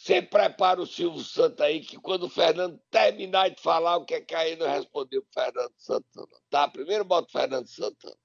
Você 0.00 0.22
prepara 0.22 0.80
o 0.80 0.86
Silvio 0.86 1.22
Santos 1.22 1.60
aí, 1.60 1.80
que 1.80 1.98
quando 1.98 2.22
o 2.22 2.28
Fernando 2.28 2.80
terminar 2.90 3.50
de 3.50 3.60
falar, 3.60 3.98
o 3.98 4.04
que 4.06 4.14
é 4.14 4.20
que 4.22 4.34
aí 4.34 4.56
não 4.56 4.66
respondeu 4.66 5.22
pro 5.22 5.44
Fernando 5.44 5.74
Santana? 5.76 6.40
Tá? 6.48 6.68
Primeiro 6.68 7.04
bota 7.04 7.28
o 7.28 7.32
Fernando 7.32 7.66
Santana. 7.66 8.16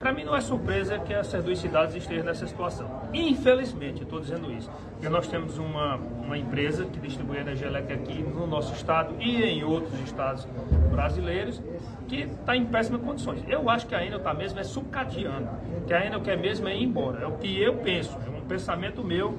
Para 0.00 0.12
mim 0.12 0.22
não 0.22 0.36
é 0.36 0.40
surpresa 0.40 0.96
que 1.00 1.12
essas 1.12 1.42
duas 1.42 1.58
cidades 1.58 1.96
estejam 1.96 2.24
nessa 2.24 2.46
situação. 2.46 2.88
Infelizmente, 3.12 4.04
estou 4.04 4.20
dizendo 4.20 4.48
isso, 4.52 4.70
porque 4.92 5.08
nós 5.08 5.26
temos 5.26 5.58
uma, 5.58 5.96
uma 5.96 6.38
empresa 6.38 6.84
que 6.84 7.00
distribui 7.00 7.38
energia 7.38 7.66
elétrica 7.66 7.94
aqui 7.94 8.22
no 8.22 8.46
nosso 8.46 8.72
estado 8.74 9.16
e 9.18 9.42
em 9.42 9.64
outros 9.64 9.98
estados 9.98 10.46
brasileiros 10.92 11.60
que 12.06 12.20
está 12.20 12.54
em 12.56 12.64
péssimas 12.66 13.02
condições. 13.02 13.42
Eu 13.48 13.68
acho 13.68 13.88
que 13.88 13.94
a 13.96 14.06
Enel 14.06 14.18
está 14.18 14.32
mesmo 14.32 14.60
é 14.60 14.62
sucateando, 14.62 15.48
que 15.84 15.92
a 15.92 16.06
Enel 16.06 16.20
quer 16.20 16.38
mesmo 16.38 16.68
é 16.68 16.76
ir 16.76 16.84
embora. 16.84 17.24
É 17.24 17.26
o 17.26 17.32
que 17.32 17.60
eu 17.60 17.78
penso, 17.78 18.16
é 18.24 18.30
um 18.30 18.42
pensamento 18.42 19.02
meu, 19.02 19.36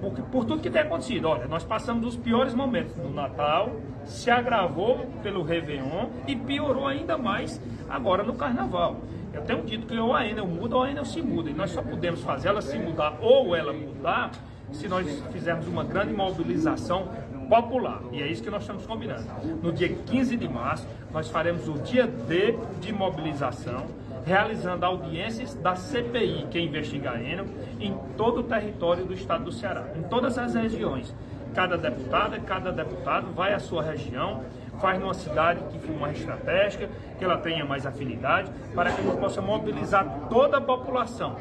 porque, 0.00 0.22
por 0.22 0.44
tudo 0.44 0.62
que 0.62 0.70
tem 0.70 0.82
acontecido. 0.82 1.24
Olha, 1.24 1.48
nós 1.48 1.64
passamos 1.64 2.06
os 2.06 2.16
piores 2.16 2.54
momentos 2.54 2.96
no 2.96 3.10
Natal, 3.10 3.72
se 4.04 4.30
agravou 4.30 5.04
pelo 5.20 5.42
Réveillon 5.42 6.10
e 6.28 6.36
piorou 6.36 6.86
ainda 6.86 7.18
mais 7.18 7.60
agora 7.88 8.22
no 8.22 8.34
Carnaval. 8.34 9.00
Eu 9.32 9.42
tenho 9.42 9.62
dito 9.62 9.86
que 9.86 9.96
ou 9.98 10.14
a 10.14 10.26
Enel 10.26 10.46
muda 10.46 10.76
ou 10.76 10.82
a 10.82 10.90
Enel 10.90 11.04
se 11.04 11.22
muda. 11.22 11.50
E 11.50 11.54
nós 11.54 11.70
só 11.70 11.82
podemos 11.82 12.22
fazer 12.22 12.48
ela 12.48 12.60
se 12.60 12.78
mudar 12.78 13.18
ou 13.20 13.54
ela 13.54 13.72
mudar 13.72 14.32
se 14.72 14.88
nós 14.88 15.06
fizermos 15.32 15.66
uma 15.66 15.84
grande 15.84 16.12
mobilização 16.12 17.08
popular. 17.48 18.00
E 18.12 18.22
é 18.22 18.26
isso 18.26 18.42
que 18.42 18.50
nós 18.50 18.62
estamos 18.62 18.86
combinando. 18.86 19.24
No 19.62 19.72
dia 19.72 19.88
15 19.88 20.36
de 20.36 20.48
março, 20.48 20.86
nós 21.12 21.28
faremos 21.28 21.68
o 21.68 21.74
dia 21.74 22.06
D 22.06 22.56
de 22.80 22.92
mobilização, 22.92 23.86
realizando 24.24 24.84
audiências 24.84 25.54
da 25.54 25.74
CPI, 25.74 26.46
que 26.50 26.60
investiga 26.60 27.12
a 27.12 27.20
Enel, 27.20 27.46
em 27.80 27.96
todo 28.16 28.40
o 28.40 28.42
território 28.44 29.04
do 29.04 29.12
estado 29.12 29.44
do 29.44 29.52
Ceará, 29.52 29.88
em 29.96 30.02
todas 30.02 30.38
as 30.38 30.54
regiões. 30.54 31.14
Cada 31.54 31.76
deputada, 31.76 32.38
cada 32.38 32.70
deputado 32.70 33.32
vai 33.34 33.52
à 33.52 33.58
sua 33.58 33.82
região, 33.82 34.44
faz 34.80 34.98
numa 34.98 35.14
cidade 35.14 35.62
que 35.70 35.78
for 35.78 35.98
mais 35.98 36.18
estratégica, 36.18 36.88
que 37.18 37.24
ela 37.24 37.36
tenha 37.36 37.64
mais 37.64 37.86
afinidade, 37.86 38.50
para 38.74 38.90
que 38.90 39.00
a 39.00 39.04
gente 39.04 39.18
possa 39.18 39.40
mobilizar 39.40 40.04
toda 40.28 40.56
a 40.56 40.60
população, 40.60 41.36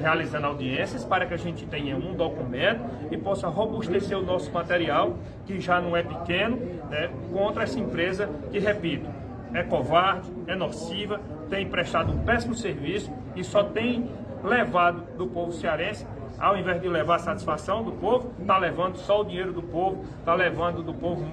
realizando 0.00 0.46
audiências 0.46 1.04
para 1.04 1.26
que 1.26 1.34
a 1.34 1.38
gente 1.38 1.66
tenha 1.66 1.96
um 1.96 2.14
documento 2.14 2.84
e 3.10 3.16
possa 3.16 3.48
robustecer 3.48 4.18
o 4.18 4.22
nosso 4.22 4.52
material, 4.52 5.16
que 5.46 5.60
já 5.60 5.80
não 5.80 5.96
é 5.96 6.02
pequeno, 6.02 6.56
né, 6.90 7.10
contra 7.32 7.62
essa 7.62 7.78
empresa 7.78 8.28
que, 8.50 8.58
repito, 8.58 9.08
é 9.52 9.62
covarde, 9.62 10.30
é 10.46 10.54
nociva, 10.54 11.20
tem 11.48 11.66
prestado 11.68 12.12
um 12.12 12.18
péssimo 12.18 12.54
serviço 12.54 13.10
e 13.34 13.42
só 13.42 13.62
tem 13.62 14.10
levado 14.42 15.02
do 15.16 15.26
povo 15.26 15.52
cearense 15.52 16.06
ao 16.38 16.56
invés 16.56 16.80
de 16.80 16.88
levar 16.88 17.16
a 17.16 17.18
satisfação 17.20 17.82
do 17.82 17.92
povo, 17.92 18.32
está 18.40 18.58
levando 18.58 18.96
só 18.96 19.20
o 19.20 19.24
dinheiro 19.24 19.52
do 19.52 19.62
povo, 19.62 20.04
está 20.18 20.34
levando 20.34 20.82
do 20.82 20.92
povo 20.92 21.24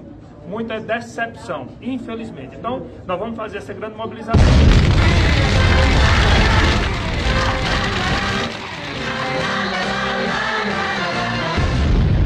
muita 0.46 0.80
decepção, 0.80 1.66
infelizmente. 1.80 2.56
Então, 2.56 2.86
nós 3.06 3.18
vamos 3.18 3.36
fazer 3.36 3.58
essa 3.58 3.72
grande 3.72 3.96
mobilização. 3.96 4.40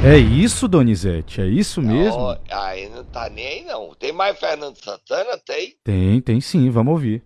É 0.05 0.17
isso, 0.17 0.69
Donizete? 0.69 1.41
É 1.41 1.47
isso 1.47 1.83
mesmo? 1.83 2.17
Não, 2.17 2.39
aí 2.49 2.89
não 2.89 3.05
tá 3.05 3.29
nem 3.29 3.45
aí, 3.45 3.65
não. 3.65 3.93
Tem 3.99 4.13
mais 4.13 4.39
Fernando 4.39 4.77
Santana? 4.77 5.37
Tem? 5.45 5.75
Tem, 5.83 6.21
tem 6.21 6.41
sim. 6.41 6.71
Vamos 6.71 6.93
ouvir. 6.93 7.25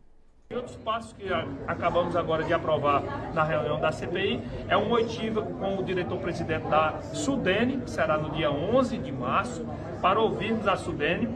E 0.53 0.57
outros 0.57 0.75
passos 0.79 1.13
que 1.13 1.29
acabamos 1.69 2.17
agora 2.17 2.43
de 2.43 2.53
aprovar 2.53 3.05
na 3.33 3.45
reunião 3.45 3.79
da 3.79 3.93
CPI 3.93 4.43
é 4.67 4.77
uma 4.77 4.97
oitiva 4.97 5.43
com 5.43 5.79
o 5.79 5.85
diretor-presidente 5.85 6.67
da 6.67 7.01
Sudene, 7.15 7.77
que 7.77 7.89
será 7.89 8.19
no 8.19 8.31
dia 8.31 8.51
11 8.51 8.99
de 8.99 9.13
março, 9.13 9.65
para 10.03 10.19
ouvirmos 10.19 10.67
a 10.67 10.75
Sudene, 10.75 11.29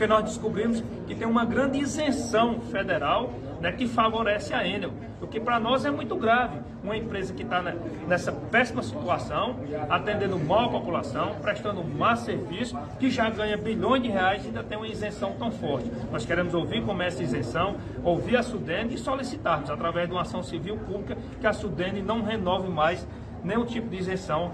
porque 0.00 0.10
nós 0.10 0.24
descobrimos 0.24 0.82
que 1.06 1.14
tem 1.14 1.28
uma 1.28 1.44
grande 1.44 1.78
isenção 1.78 2.58
federal 2.58 3.34
né, 3.60 3.70
que 3.70 3.86
favorece 3.86 4.54
a 4.54 4.66
Enel, 4.66 4.92
o 5.20 5.26
que 5.26 5.38
para 5.38 5.60
nós 5.60 5.84
é 5.84 5.90
muito 5.90 6.16
grave. 6.16 6.58
Uma 6.82 6.96
empresa 6.96 7.34
que 7.34 7.42
está 7.42 7.60
nessa 8.08 8.32
péssima 8.32 8.82
situação, 8.82 9.56
atendendo 9.90 10.38
mal 10.38 10.64
a 10.64 10.68
população, 10.70 11.34
prestando 11.42 11.84
má 11.84 12.16
serviço, 12.16 12.78
que 12.98 13.10
já 13.10 13.28
ganha 13.28 13.58
bilhões 13.58 14.02
de 14.02 14.08
reais 14.08 14.42
e 14.44 14.46
ainda 14.46 14.62
tem 14.62 14.78
uma 14.78 14.88
isenção 14.88 15.34
tão 15.38 15.52
forte. 15.52 15.92
Nós 16.10 16.24
queremos 16.24 16.54
ouvir 16.54 16.82
como 16.82 17.02
é 17.02 17.08
essa 17.08 17.22
isenção, 17.22 17.76
ouvir 18.02 18.38
a 18.38 18.42
Sudene 18.42 18.94
e 18.94 18.98
solicitarmos, 18.98 19.68
através 19.68 20.08
de 20.08 20.14
uma 20.14 20.22
ação 20.22 20.42
civil 20.42 20.78
pública, 20.78 21.18
que 21.38 21.46
a 21.46 21.52
Sudene 21.52 22.00
não 22.00 22.22
renove 22.22 22.70
mais 22.70 23.06
nenhum 23.44 23.66
tipo 23.66 23.90
de 23.90 23.98
isenção 23.98 24.50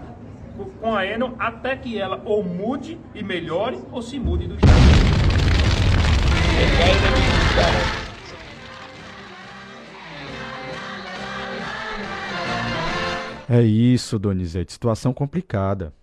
com 0.80 0.92
a 0.92 1.06
Enel, 1.06 1.36
até 1.38 1.76
que 1.76 1.96
ela 1.96 2.20
ou 2.24 2.42
mude 2.42 2.98
e 3.14 3.22
melhore, 3.22 3.78
ou 3.92 4.02
se 4.02 4.18
mude 4.18 4.48
do 4.48 4.56
Estado. 4.56 5.15
É 13.48 13.62
isso, 13.62 14.18
Donizete, 14.18 14.72
situação 14.72 15.14
complicada. 15.14 15.94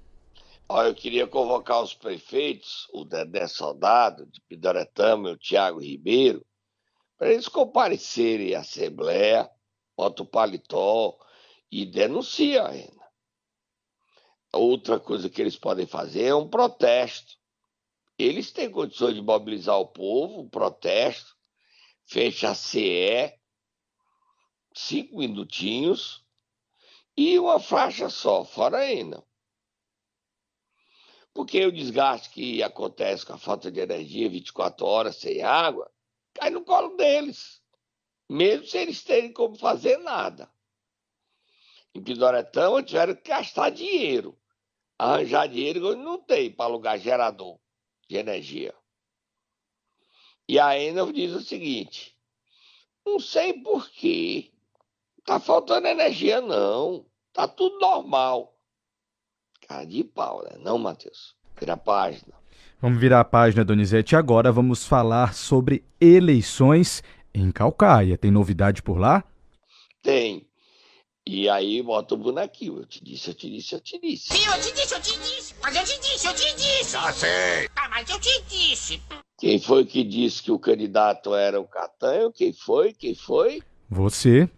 Olha, 0.68 0.88
eu 0.88 0.96
queria 0.96 1.28
convocar 1.28 1.84
os 1.84 1.94
prefeitos, 1.94 2.88
o 2.94 3.04
Dedé 3.04 3.48
Soldado, 3.48 4.26
de 4.26 4.40
Pidoretama 4.42 5.30
e 5.30 5.34
o 5.34 5.38
Tiago 5.38 5.80
Ribeiro, 5.80 6.46
para 7.18 7.32
eles 7.32 7.48
comparecerem 7.48 8.56
à 8.56 8.62
Assembleia, 8.62 9.50
bota 9.96 10.24
o 10.24 10.26
paletó 10.26 11.18
e 11.72 11.86
denuncia 11.86 12.66
ainda. 12.66 13.04
Outra 14.54 15.00
coisa 15.00 15.30
que 15.30 15.42
eles 15.42 15.58
podem 15.58 15.86
fazer 15.86 16.26
é 16.26 16.36
um 16.36 16.48
protesto. 16.48 17.34
Eles 18.18 18.52
têm 18.52 18.70
condições 18.70 19.16
de 19.16 19.22
mobilizar 19.22 19.78
o 19.80 19.88
povo, 19.88 20.42
um 20.42 20.50
protesto, 20.50 21.36
fecha 22.06 22.52
a 22.52 22.56
CE, 22.56 23.34
cinco 24.74 25.18
minutinhos, 25.18 26.24
e 27.18 27.38
uma 27.40 27.60
faixa 27.60 28.10
só, 28.10 28.46
fora 28.46 28.78
ainda. 28.78 29.24
Porque 31.34 31.66
o 31.66 31.72
desgaste 31.72 32.30
que 32.30 32.62
acontece 32.62 33.26
com 33.26 33.34
a 33.34 33.38
falta 33.38 33.72
de 33.72 33.80
energia 33.80 34.30
24 34.30 34.86
horas 34.86 35.16
sem 35.16 35.42
água 35.42 35.92
cai 36.34 36.52
no 36.52 36.64
colo 36.64 36.96
deles, 36.96 37.64
mesmo 38.30 38.68
sem 38.68 38.84
eles 38.84 39.04
terem 39.04 39.34
como 39.34 39.58
fazer 39.58 39.98
nada. 39.98 40.52
Em 41.96 42.04
Pidoretama 42.04 42.84
tiveram 42.84 43.16
que 43.16 43.30
gastar 43.30 43.72
dinheiro, 43.72 44.40
arranjar 44.98 45.48
dinheiro 45.48 45.96
não 45.96 46.22
tem 46.22 46.52
para 46.52 46.66
alugar 46.66 47.00
gerador 47.00 47.63
de 48.14 48.20
energia. 48.20 48.74
E 50.48 50.60
a 50.60 50.78
Enel 50.78 51.12
diz 51.12 51.34
o 51.34 51.42
seguinte: 51.42 52.16
não 53.06 53.20
sei 53.20 53.54
por 53.54 53.90
quê 53.90 54.52
Tá 55.26 55.40
faltando 55.40 55.88
energia, 55.88 56.42
não. 56.42 57.06
Tá 57.32 57.48
tudo 57.48 57.80
normal. 57.80 58.54
Cara 59.66 59.86
de 59.86 60.04
pau, 60.04 60.44
né? 60.44 60.58
Não, 60.60 60.78
Matheus. 60.78 61.34
Vira 61.58 61.74
a 61.74 61.78
página. 61.78 62.34
Vamos 62.82 63.00
virar 63.00 63.22
a 63.22 63.24
página, 63.24 63.64
Donizete. 63.64 64.18
Agora 64.18 64.52
vamos 64.52 64.86
falar 64.86 65.34
sobre 65.34 65.86
eleições 66.02 67.02
em 67.34 67.54
Calcaia. 67.54 68.18
Tem 68.18 68.30
novidade 68.30 68.84
por 68.84 69.00
lá? 69.00 69.24
Tem. 70.02 70.46
E 71.26 71.50
aí 71.50 71.82
bota 71.82 72.16
o 72.16 72.18
bonequinho. 72.18 72.80
Eu 72.80 72.86
te 72.86 73.04
disse, 73.04 73.30
eu 73.30 73.34
te 73.34 73.50
disse, 73.50 73.76
eu 73.76 73.80
te 73.80 74.00
disse. 74.00 74.34
Sim, 74.34 74.46
eu 74.46 74.62
te 74.62 74.72
disse, 74.74 74.94
eu 74.94 75.02
te 75.02 75.20
disse. 75.20 75.56
Mas 75.62 75.76
eu 75.76 75.84
te 75.84 76.00
disse, 76.02 76.28
eu 76.28 76.36
te 76.36 76.56
disse. 76.56 76.92
Já 76.92 77.14
sei. 77.14 77.70
Ah, 77.76 77.90
mas 77.90 78.10
eu 78.10 78.20
te 78.20 78.42
disse. 78.50 79.02
Quem 79.38 79.60
foi 79.60 79.86
que 79.86 80.04
disse 80.04 80.44
que 80.44 80.52
o 80.52 80.60
candidato 80.60 81.34
era 81.34 81.60
o 81.60 81.68
Catanho? 81.68 82.32
Quem 82.32 82.54
foi? 82.54 82.94
Quem 82.94 83.16
foi? 83.16 83.62
Você 83.90 84.50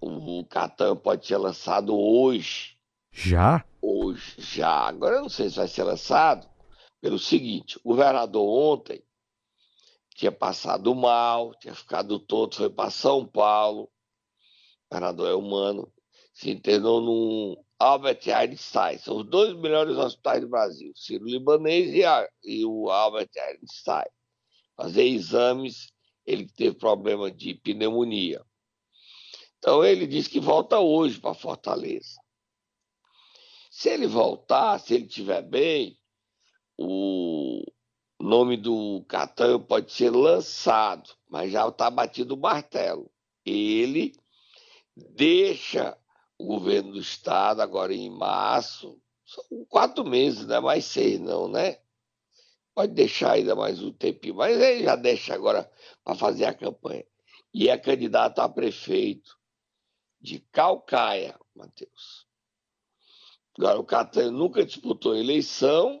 o 0.00 0.44
Catan 0.44 0.96
pode 0.96 1.26
ser 1.26 1.36
lançado 1.36 1.96
hoje. 1.96 2.76
Já? 3.10 3.64
Hoje, 3.80 4.34
já. 4.38 4.88
Agora 4.88 5.16
eu 5.16 5.22
não 5.22 5.28
sei 5.28 5.50
se 5.50 5.56
vai 5.56 5.68
ser 5.68 5.82
lançado 5.82 6.48
pelo 7.00 7.18
seguinte: 7.18 7.78
o 7.78 7.90
governador 7.90 8.46
ontem 8.46 9.02
tinha 10.14 10.32
passado 10.32 10.94
mal, 10.94 11.54
tinha 11.54 11.74
ficado 11.74 12.18
todo, 12.18 12.56
foi 12.56 12.70
para 12.70 12.90
São 12.90 13.24
Paulo. 13.26 13.90
Governador 14.90 15.28
é 15.28 15.34
humano, 15.34 15.92
se 16.32 16.50
internou 16.50 17.00
no 17.00 17.64
Albert 17.78 18.20
Einstein. 18.26 18.98
São 18.98 19.18
os 19.18 19.26
dois 19.28 19.54
melhores 19.54 19.96
hospitais 19.96 20.40
do 20.40 20.48
Brasil, 20.48 20.92
Ciro 20.94 21.26
Libanês 21.26 21.94
e, 21.94 22.04
a, 22.04 22.28
e 22.42 22.64
o 22.64 22.90
Albert 22.90 23.30
Einstein. 23.36 24.10
Fazer 24.76 25.04
exames, 25.04 25.92
ele 26.24 26.46
teve 26.46 26.76
problema 26.76 27.30
de 27.30 27.54
pneumonia. 27.54 28.42
Então 29.58 29.84
ele 29.84 30.06
diz 30.06 30.28
que 30.28 30.40
volta 30.40 30.78
hoje 30.78 31.20
para 31.20 31.34
Fortaleza. 31.34 32.16
Se 33.70 33.88
ele 33.88 34.06
voltar, 34.06 34.78
se 34.78 34.94
ele 34.94 35.06
estiver 35.06 35.42
bem, 35.42 35.98
o 36.76 37.62
nome 38.20 38.56
do 38.56 39.04
Catan 39.08 39.60
pode 39.60 39.92
ser 39.92 40.10
lançado, 40.10 41.10
mas 41.28 41.52
já 41.52 41.66
está 41.68 41.90
batido 41.90 42.34
o 42.34 42.40
martelo. 42.40 43.10
Ele 43.44 44.12
deixa 45.10 45.96
o 46.38 46.46
governo 46.46 46.92
do 46.92 47.00
estado 47.00 47.60
agora 47.60 47.94
em 47.94 48.10
março, 48.10 49.00
quatro 49.68 50.04
meses, 50.04 50.46
não 50.46 50.56
é 50.56 50.60
mais 50.60 50.84
seis 50.84 51.20
não, 51.20 51.48
né? 51.48 51.78
Pode 52.74 52.92
deixar 52.92 53.32
ainda 53.32 53.56
mais 53.56 53.82
um 53.82 53.92
tempinho, 53.92 54.36
mas 54.36 54.58
ele 54.60 54.84
já 54.84 54.94
deixa 54.94 55.34
agora 55.34 55.70
para 56.04 56.14
fazer 56.14 56.44
a 56.44 56.54
campanha. 56.54 57.04
E 57.52 57.68
é 57.68 57.76
candidato 57.76 58.38
a 58.38 58.48
prefeito 58.48 59.36
de 60.20 60.40
Calcaia, 60.52 61.38
Matheus. 61.54 62.26
Agora, 63.58 63.80
o 63.80 63.84
Catanho 63.84 64.30
nunca 64.30 64.64
disputou 64.64 65.16
eleição 65.16 66.00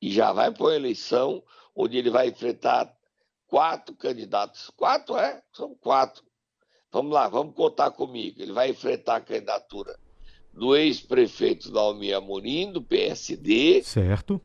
e 0.00 0.12
já 0.12 0.32
vai 0.32 0.52
para 0.52 0.62
uma 0.62 0.76
eleição 0.76 1.42
onde 1.74 1.96
ele 1.96 2.10
vai 2.10 2.28
enfrentar 2.28 2.96
quatro 3.46 3.94
candidatos. 3.96 4.70
Quatro, 4.70 5.16
é? 5.16 5.42
São 5.52 5.74
quatro. 5.74 6.24
Vamos 6.96 7.12
lá, 7.12 7.28
vamos 7.28 7.54
contar 7.54 7.90
comigo. 7.90 8.40
Ele 8.40 8.52
vai 8.52 8.70
enfrentar 8.70 9.16
a 9.16 9.20
candidatura 9.20 9.98
do 10.52 10.74
ex-prefeito 10.74 11.70
Dalmi 11.70 12.12
Amorim, 12.12 12.72
do 12.72 12.80
PSD. 12.80 13.82
Certo. 13.82 14.40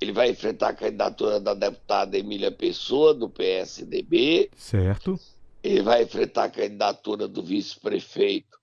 Ele 0.00 0.12
vai 0.12 0.30
enfrentar 0.30 0.68
a 0.68 0.74
candidatura 0.74 1.38
da 1.38 1.52
deputada 1.52 2.16
Emília 2.16 2.50
Pessoa, 2.50 3.12
do 3.12 3.28
PSDB. 3.28 4.50
Certo 4.56 5.18
ele 5.66 5.82
vai 5.82 6.04
enfrentar 6.04 6.44
a 6.44 6.50
candidatura 6.50 7.26
do 7.26 7.42
vice-prefeito 7.42 8.56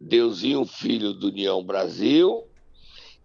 Deusinho 0.00 0.64
Filho 0.64 1.12
do 1.12 1.26
União 1.26 1.64
Brasil 1.64 2.46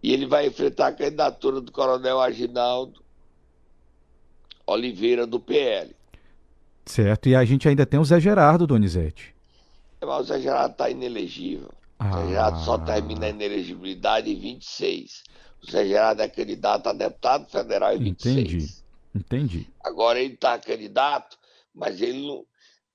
e 0.02 0.12
ele 0.12 0.26
vai 0.26 0.48
enfrentar 0.48 0.88
a 0.88 0.92
candidatura 0.92 1.62
do 1.62 1.72
coronel 1.72 2.20
Aginaldo 2.20 3.04
Oliveira 4.66 5.28
do 5.28 5.40
PL. 5.40 5.96
Certo, 6.90 7.30
e 7.30 7.36
a 7.36 7.46
gente 7.46 7.70
ainda 7.70 7.86
tem 7.86 8.00
o 8.00 8.04
Zé 8.04 8.20
Gerardo, 8.20 8.66
Donizete. 8.66 9.36
Mas 10.02 10.22
o 10.22 10.24
Zé 10.24 10.42
Gerardo 10.42 10.72
está 10.72 10.90
inelegível. 10.90 11.70
Ah. 12.00 12.10
O 12.10 12.22
Zé 12.24 12.28
Gerardo 12.30 12.60
só 12.62 12.80
termina 12.80 13.28
a 13.28 13.30
inelegibilidade 13.30 14.32
em 14.32 14.40
26. 14.40 15.24
O 15.62 15.70
Zé 15.70 15.86
Gerardo 15.86 16.24
é 16.24 16.28
candidato 16.28 16.88
a 16.88 16.94
deputado 16.94 17.46
federal 17.48 17.96
em 17.96 18.00
26. 18.00 18.38
Entendi, 18.38 18.74
entendi. 19.14 19.68
Agora 19.84 20.20
ele 20.20 20.34
está 20.34 20.58
candidato, 20.58 21.38
mas 21.76 22.02
ele 22.02 22.26
não, 22.26 22.44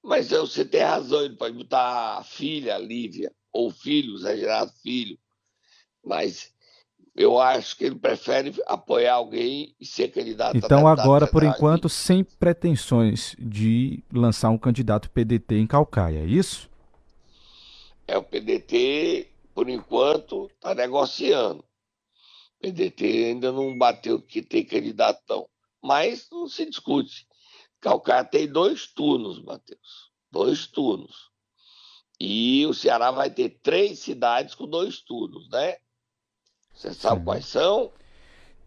mas 0.03 0.31
você 0.31 0.65
tem 0.65 0.83
razão, 0.83 1.25
ele 1.25 1.37
pode 1.37 1.57
botar 1.57 2.19
a 2.19 2.25
filha, 2.25 2.75
a 2.75 2.79
Lívia, 2.79 3.31
ou 3.53 3.71
filho, 3.71 4.19
Zé 4.19 4.37
Gerardo 4.37 4.73
Filho. 4.83 5.17
Mas 6.05 6.53
eu 7.15 7.41
acho 7.41 7.77
que 7.77 7.85
ele 7.85 7.95
prefere 7.95 8.53
apoiar 8.67 9.15
alguém 9.15 9.75
e 9.81 9.87
ser 9.87 10.09
candidato 10.09 10.57
Então, 10.57 10.89
agora, 10.89 11.27
por 11.27 11.45
enquanto, 11.45 11.89
sem 11.89 12.25
pretensões 12.25 13.37
de 13.39 14.03
lançar 14.13 14.51
um 14.51 14.59
candidato 14.59 15.09
PDT 15.11 15.57
em 15.57 15.67
Calcaia, 15.67 16.19
é 16.19 16.27
isso? 16.27 16.69
É, 18.07 18.19
o 18.19 18.23
PDT, 18.23 19.31
por 19.55 19.69
enquanto, 19.69 20.51
está 20.55 20.75
negociando. 20.75 21.65
O 22.59 22.67
PDT 22.67 23.27
ainda 23.27 23.53
não 23.53 23.79
bateu 23.79 24.21
que 24.21 24.43
tem 24.43 24.65
candidatão. 24.65 25.47
Mas 25.81 26.29
não 26.33 26.49
se 26.49 26.67
discute. 26.67 27.27
Calcaia 27.81 28.25
tem 28.25 28.49
dois 28.49 28.87
turnos, 28.87 29.41
Matheus. 29.43 30.11
Dois 30.33 30.67
turnos. 30.67 31.31
E 32.19 32.65
o 32.67 32.75
Ceará 32.75 33.11
vai 33.11 33.31
ter 33.31 33.61
três 33.63 34.01
cidades 34.01 34.55
com 34.55 34.67
dois 34.67 35.01
turnos, 35.01 35.49
né? 35.51 35.77
Você 36.75 36.93
sabe 36.93 37.21
Sim. 37.21 37.25
quais 37.25 37.47
são? 37.47 37.93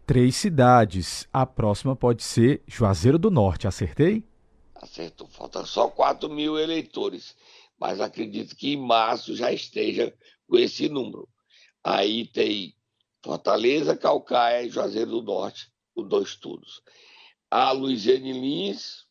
Três 0.06 0.36
cidades. 0.36 1.28
A 1.32 1.44
próxima 1.44 1.94
pode 1.94 2.22
ser 2.22 2.62
Juazeiro 2.66 3.18
do 3.18 3.30
Norte, 3.30 3.68
acertei? 3.68 4.24
Acertou. 4.74 5.28
Falta 5.28 5.64
só 5.66 5.88
4 5.88 6.28
mil 6.30 6.58
eleitores. 6.58 7.36
Mas 7.78 8.00
acredito 8.00 8.56
que 8.56 8.72
em 8.72 8.76
março 8.76 9.36
já 9.36 9.52
esteja 9.52 10.12
com 10.48 10.56
esse 10.56 10.88
número. 10.88 11.28
Aí 11.84 12.26
tem 12.26 12.74
Fortaleza, 13.22 13.96
Calcaia 13.96 14.64
e 14.64 14.70
Juazeiro 14.70 15.10
do 15.10 15.22
Norte, 15.22 15.70
os 15.94 16.08
dois 16.08 16.28
estudos. 16.28 16.82
A 17.50 17.70
Luiziane 17.72 18.32
Lins 18.32 19.06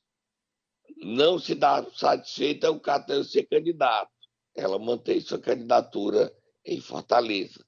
não 0.97 1.37
se 1.37 1.53
dá 1.53 1.85
satisfeita 1.93 2.71
o 2.71 2.79
Catão 2.79 3.23
ser 3.23 3.43
candidato. 3.43 4.11
Ela 4.55 4.79
mantém 4.79 5.21
sua 5.21 5.39
candidatura 5.39 6.33
em 6.65 6.81
Fortaleza. 6.81 7.66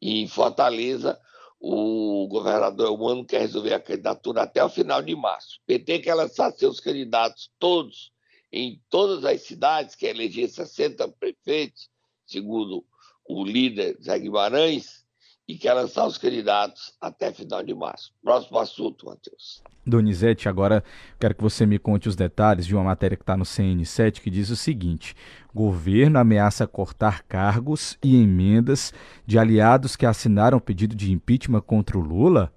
E 0.00 0.20
em 0.20 0.28
Fortaleza, 0.28 1.18
o 1.58 2.26
governador 2.28 2.92
Humano 2.92 3.24
quer 3.24 3.40
resolver 3.40 3.74
a 3.74 3.80
candidatura 3.80 4.42
até 4.42 4.62
o 4.62 4.68
final 4.68 5.02
de 5.02 5.14
março. 5.16 5.58
O 5.62 5.66
PT 5.66 6.00
quer 6.00 6.14
lançar 6.14 6.52
seus 6.52 6.80
candidatos 6.80 7.50
todos 7.58 8.12
em 8.52 8.80
todas 8.88 9.24
as 9.24 9.42
cidades, 9.42 9.94
quer 9.94 10.10
eleger 10.10 10.48
60 10.48 11.08
prefeitos, 11.08 11.90
segundo 12.24 12.84
o 13.24 13.44
líder 13.44 13.96
Zé 14.00 14.18
Guimarães, 14.18 15.04
e 15.48 15.56
quer 15.56 15.74
lançar 15.74 16.06
os 16.06 16.18
candidatos 16.18 16.94
até 17.00 17.32
final 17.32 17.62
de 17.62 17.72
março. 17.72 18.12
Próximo 18.22 18.58
assunto, 18.58 19.06
Matheus. 19.06 19.62
Donizete, 19.86 20.48
agora 20.48 20.82
quero 21.20 21.34
que 21.34 21.42
você 21.42 21.64
me 21.64 21.78
conte 21.78 22.08
os 22.08 22.16
detalhes 22.16 22.66
de 22.66 22.74
uma 22.74 22.82
matéria 22.82 23.16
que 23.16 23.22
está 23.22 23.36
no 23.36 23.44
CN7 23.44 24.20
que 24.20 24.30
diz 24.30 24.50
o 24.50 24.56
seguinte: 24.56 25.14
governo 25.54 26.18
ameaça 26.18 26.66
cortar 26.66 27.22
cargos 27.22 27.96
e 28.02 28.20
emendas 28.20 28.92
de 29.24 29.38
aliados 29.38 29.94
que 29.94 30.04
assinaram 30.04 30.58
pedido 30.58 30.96
de 30.96 31.12
impeachment 31.12 31.60
contra 31.60 31.96
o 31.96 32.00
Lula? 32.00 32.52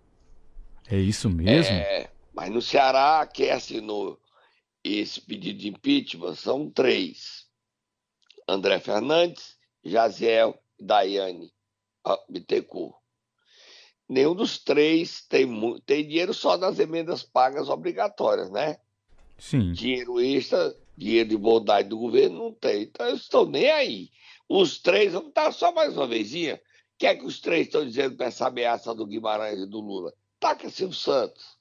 É 0.90 0.98
isso 0.98 1.30
mesmo? 1.30 1.76
É, 1.76 2.10
mas 2.34 2.50
no 2.50 2.62
Ceará, 2.62 3.28
quem 3.32 3.52
assinou 3.52 4.20
esse 4.84 5.22
pedido 5.22 5.60
de 5.60 5.68
impeachment 5.68 6.34
são 6.34 6.68
três: 6.68 7.46
André 8.48 8.80
Fernandes, 8.80 9.56
Jaziel 9.84 10.60
e 10.80 10.84
Daiane 10.84 11.52
Bittencourt. 12.30 12.96
Nenhum 14.08 14.34
dos 14.34 14.58
três 14.58 15.22
tem, 15.28 15.48
tem 15.86 16.08
dinheiro 16.08 16.34
só 16.34 16.58
das 16.58 16.80
emendas 16.80 17.22
pagas 17.22 17.70
obrigatórias, 17.70 18.50
né? 18.50 18.78
Sim. 19.38 19.72
Dinheiro 19.72 20.20
extra, 20.20 20.76
dinheiro 20.98 21.30
de 21.30 21.38
bondade 21.38 21.88
do 21.90 21.98
governo 21.98 22.40
não 22.40 22.52
tem. 22.52 22.84
Então 22.84 23.08
eu 23.08 23.16
estou 23.16 23.48
nem 23.48 23.70
aí. 23.70 24.10
Os 24.48 24.80
três, 24.80 25.14
vamos 25.14 25.32
dar 25.32 25.54
só 25.54 25.72
mais 25.72 25.96
uma 25.96 26.08
vezinha. 26.08 26.56
O 26.56 26.60
que 26.98 27.06
é 27.06 27.16
que 27.16 27.24
os 27.24 27.40
três 27.40 27.68
estão 27.68 27.86
dizendo 27.86 28.18
para 28.18 28.26
essa 28.26 28.48
ameaça 28.48 28.96
do 28.96 29.06
Guimarães 29.06 29.60
e 29.60 29.68
do 29.68 29.80
Lula? 29.80 30.12
Taca 30.40 30.70
Silvio 30.70 30.96
Santos. 30.96 31.58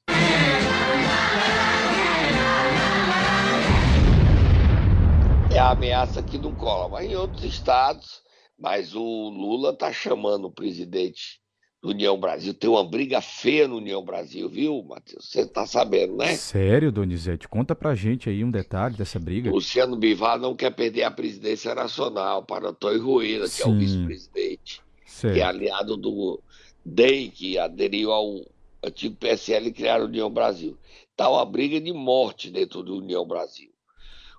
É 5.53 5.59
a 5.59 5.71
ameaça 5.71 6.23
que 6.23 6.39
não 6.39 6.55
cola. 6.55 6.89
Mas 6.89 7.11
em 7.11 7.15
outros 7.15 7.45
estados, 7.45 8.23
mas 8.59 8.95
o 8.95 9.29
Lula 9.31 9.71
está 9.71 9.93
chamando 9.93 10.47
o 10.47 10.51
presidente 10.51 11.41
do 11.81 11.91
União 11.91 12.19
Brasil. 12.19 12.53
Tem 12.53 12.69
uma 12.69 12.85
briga 12.85 13.21
feia 13.21 13.69
no 13.69 13.77
União 13.77 14.05
Brasil, 14.05 14.49
viu, 14.49 14.83
Matheus? 14.83 15.31
Você 15.31 15.43
está 15.43 15.65
sabendo, 15.65 16.17
né? 16.17 16.35
Sério, 16.35 16.91
Donizete? 16.91 17.49
Conta 17.49 17.75
pra 17.75 17.95
gente 17.95 18.29
aí 18.29 18.43
um 18.43 18.51
detalhe 18.51 18.97
dessa 18.97 19.19
briga. 19.21 19.51
Luciano 19.51 19.97
Bivar 19.97 20.39
não 20.39 20.57
quer 20.57 20.71
perder 20.75 21.05
a 21.05 21.11
presidência 21.11 21.75
nacional 21.75 22.43
para 22.43 22.71
Antônio 22.71 23.03
Rueda, 23.03 23.45
que 23.45 23.51
Sim. 23.51 23.63
é 23.63 23.67
o 23.69 23.79
vice-presidente, 23.79 24.83
que 25.21 25.41
é 25.41 25.45
aliado 25.45 25.97
do 25.97 26.41
DEM, 26.85 27.31
que 27.31 27.59
aderiu 27.59 28.11
ao 28.11 28.45
antigo 28.85 29.15
PSL 29.17 29.69
e 29.69 29.73
criaram 29.73 30.05
a 30.05 30.09
União 30.09 30.31
Brasil. 30.31 30.77
Está 31.11 31.31
uma 31.31 31.45
briga 31.45 31.81
de 31.81 31.93
morte 31.93 32.51
dentro 32.51 32.83
do 32.83 32.97
União 32.97 33.25
Brasil 33.25 33.71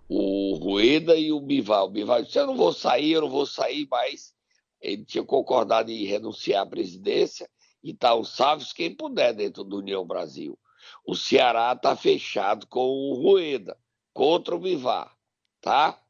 o 0.09 0.55
Rueda 0.55 1.15
e 1.15 1.31
o 1.31 1.39
Bival. 1.39 1.85
O 1.85 1.91
Bival 1.91 2.23
disse: 2.23 2.39
Eu 2.39 2.47
não 2.47 2.57
vou 2.57 2.73
sair, 2.73 3.11
eu 3.11 3.21
não 3.21 3.29
vou 3.29 3.45
sair, 3.45 3.87
mas 3.89 4.33
ele 4.81 5.05
tinha 5.05 5.23
concordado 5.23 5.91
em 5.91 6.03
renunciar 6.05 6.63
à 6.63 6.65
presidência 6.65 7.47
e 7.83 7.93
tá 7.93 8.15
o 8.15 8.25
Salves 8.25 8.73
quem 8.73 8.93
puder 8.93 9.33
dentro 9.33 9.63
do 9.63 9.77
União 9.77 10.05
Brasil. 10.05 10.57
O 11.05 11.15
Ceará 11.15 11.73
está 11.73 11.95
fechado 11.95 12.65
com 12.65 12.87
o 12.87 13.13
Rueda, 13.13 13.77
contra 14.11 14.55
o 14.55 14.59
Bivar, 14.59 15.15
tá? 15.61 16.01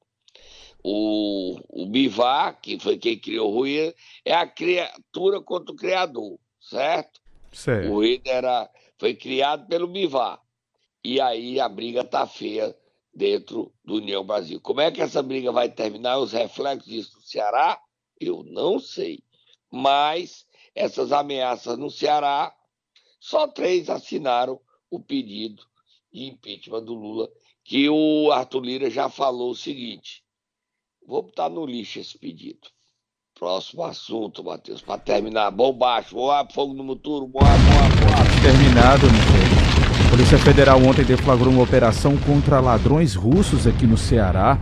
O, 0.82 1.60
o 1.68 1.86
Bivar, 1.86 2.60
que 2.62 2.80
foi 2.80 2.98
quem 2.98 3.20
criou 3.20 3.52
o 3.52 3.54
Rueda, 3.54 3.94
é 4.24 4.34
a 4.34 4.48
criatura 4.48 5.42
contra 5.42 5.74
o 5.74 5.76
criador, 5.76 6.40
certo? 6.62 7.20
certo. 7.52 7.90
O 7.90 7.96
Rueda 7.96 8.30
era, 8.30 8.70
foi 8.98 9.14
criado 9.14 9.68
pelo 9.68 9.88
Bivar. 9.88 10.42
E 11.04 11.20
aí 11.20 11.60
a 11.60 11.68
briga 11.68 12.04
tá 12.04 12.26
feia 12.26 12.76
dentro 13.20 13.74
do 13.84 13.96
União 13.96 14.26
Brasil. 14.26 14.62
Como 14.62 14.80
é 14.80 14.90
que 14.90 15.02
essa 15.02 15.22
briga 15.22 15.52
vai 15.52 15.70
terminar? 15.70 16.18
Os 16.20 16.32
reflexos 16.32 16.90
disso 16.90 17.18
no 17.18 17.22
Ceará? 17.22 17.78
Eu 18.18 18.44
não 18.44 18.80
sei. 18.80 19.20
Mas 19.70 20.48
essas 20.74 21.12
ameaças 21.12 21.78
no 21.78 21.92
Ceará, 21.92 22.56
só 23.20 23.46
três 23.46 23.90
assinaram 23.90 24.58
o 24.90 25.02
pedido 25.02 25.62
de 26.12 26.28
impeachment 26.28 26.86
do 26.86 26.94
Lula, 26.94 27.30
que 27.66 27.90
o 27.90 28.32
Arthur 28.32 28.62
Lira 28.62 28.90
já 28.90 29.10
falou 29.10 29.52
o 29.52 29.56
seguinte: 29.56 30.24
vou 31.06 31.24
botar 31.24 31.50
no 31.50 31.66
lixo 31.66 32.00
esse 32.00 32.18
pedido. 32.18 32.70
Próximo 33.36 33.84
assunto, 33.84 34.44
Matheus, 34.44 34.82
para 34.82 35.00
terminar. 35.00 35.52
Bom 35.52 35.74
baixo, 35.74 36.16
voar 36.16 36.50
fogo 36.52 36.74
no 36.74 36.86
muturo, 36.86 37.28
voar, 37.28 37.58
voar, 37.58 37.90
voar. 37.90 38.42
Terminado, 38.42 39.12
meu 39.12 39.59
Polícia 40.20 40.38
Federal 40.38 40.84
ontem 40.84 41.06
deflagrou 41.06 41.50
uma 41.50 41.64
operação 41.64 42.18
contra 42.18 42.60
ladrões 42.60 43.16
russos 43.16 43.66
aqui 43.66 43.88
no 43.88 43.98
Ceará. 43.98 44.58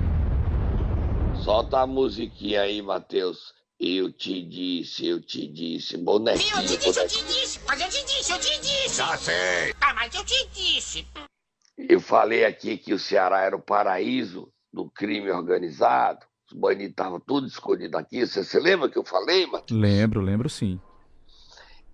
Solta 1.44 1.80
a 1.80 1.88
musiquinha 1.88 2.62
aí, 2.62 2.80
Matheus. 2.80 3.56
Eu 3.80 4.12
te 4.12 4.40
disse, 4.44 5.08
eu 5.08 5.20
te 5.20 5.48
disse, 5.48 5.98
bonequinho. 5.98 6.58
Eu 6.58 6.68
te 6.68 6.78
disse, 6.78 7.00
eu 7.00 7.08
te 7.08 7.24
disse, 7.26 7.60
mas 7.68 7.82
eu 7.82 7.90
te 7.90 8.06
disse, 8.06 8.32
eu 8.32 8.40
te 8.40 8.62
disse. 8.62 8.98
Já 8.98 9.18
sei. 9.18 9.74
Ah, 9.82 9.96
mas 9.96 10.14
eu 10.14 10.24
te 10.24 10.48
disse. 10.54 11.08
Eu 11.76 12.00
falei 12.00 12.46
aqui 12.46 12.78
que 12.78 12.94
o 12.94 13.00
Ceará 13.00 13.42
era 13.42 13.56
o 13.56 13.60
paraíso 13.60 14.54
do 14.72 14.88
crime 14.92 15.32
organizado. 15.32 16.24
Os 16.46 16.56
bandidos 16.56 16.92
estavam 16.92 17.20
tudo 17.20 17.48
escondidos 17.48 18.00
aqui. 18.00 18.28
Você 18.28 18.44
se 18.44 18.60
lembra 18.60 18.90
que 18.90 19.00
eu 19.00 19.04
falei, 19.04 19.48
Matheus? 19.48 19.82
Lembro, 19.82 20.22
lembro 20.22 20.50
sim. 20.52 20.80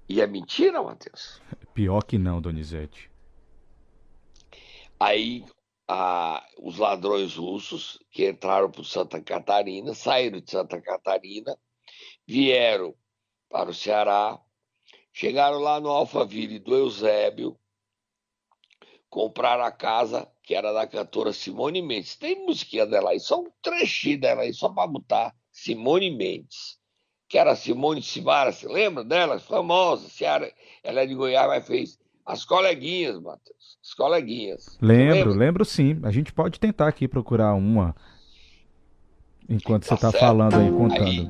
E 0.10 0.19
é 0.19 0.28
mentira, 0.28 0.84
Matheus? 0.84 1.41
Pior 1.73 2.04
que 2.04 2.17
não, 2.17 2.41
Donizete. 2.41 3.12
Aí 4.99 5.45
a, 5.88 6.45
os 6.58 6.77
ladrões 6.77 7.36
russos 7.36 7.99
que 8.12 8.29
entraram 8.29 8.71
por 8.71 8.86
Santa 8.86 9.21
Catarina, 9.21 9.93
saíram 9.93 10.39
de 10.39 10.49
Santa 10.49 10.82
Catarina, 10.82 11.58
vieram 12.25 12.95
para 13.49 13.69
o 13.69 13.73
Ceará, 13.73 14.39
chegaram 15.12 15.60
lá 15.60 15.79
no 15.79 15.89
Alphaville 15.89 16.60
do 16.60 16.75
Eusébio, 16.75 17.60
compraram 19.10 19.63
a 19.63 19.71
casa 19.71 20.27
que 20.41 20.56
era 20.56 20.73
da 20.73 20.88
cantora 20.88 21.32
Simone 21.32 21.82
Mendes. 21.82 22.15
Tem 22.15 22.45
musiquinha 22.45 22.86
dela 22.86 23.12
aí, 23.12 23.19
só 23.19 23.39
um 23.41 23.51
trechinho 23.62 24.19
dela 24.19 24.41
aí, 24.41 24.53
só 24.53 24.69
para 24.69 24.88
botar 24.88 25.36
Simone 25.51 26.10
Mendes. 26.10 26.79
Que 27.29 27.38
era 27.38 27.56
Simone 27.56 28.01
Simara, 28.01 28.51
você 28.51 28.67
lembra 28.67 29.03
dela? 29.03 29.39
Famosa, 29.39 30.10
ela 30.84 31.01
é 31.01 31.06
de 31.06 31.15
Goiás, 31.15 31.47
mas 31.47 31.65
fez 31.65 31.99
as 32.25 32.45
coleguinhas, 32.45 33.19
Matheus. 33.19 33.77
As 33.83 33.93
coleguinhas. 33.93 34.77
Lembro, 34.81 35.33
lembro 35.33 35.65
sim. 35.65 35.99
A 36.03 36.12
gente 36.12 36.31
pode 36.31 36.59
tentar 36.59 36.88
aqui 36.88 37.07
procurar 37.07 37.53
uma. 37.53 37.95
Enquanto 39.49 39.83
tá 39.86 39.97
você 39.97 40.07
está 40.07 40.12
falando 40.12 40.55
aí, 40.55 40.71
contando. 40.71 41.03
Aí. 41.03 41.29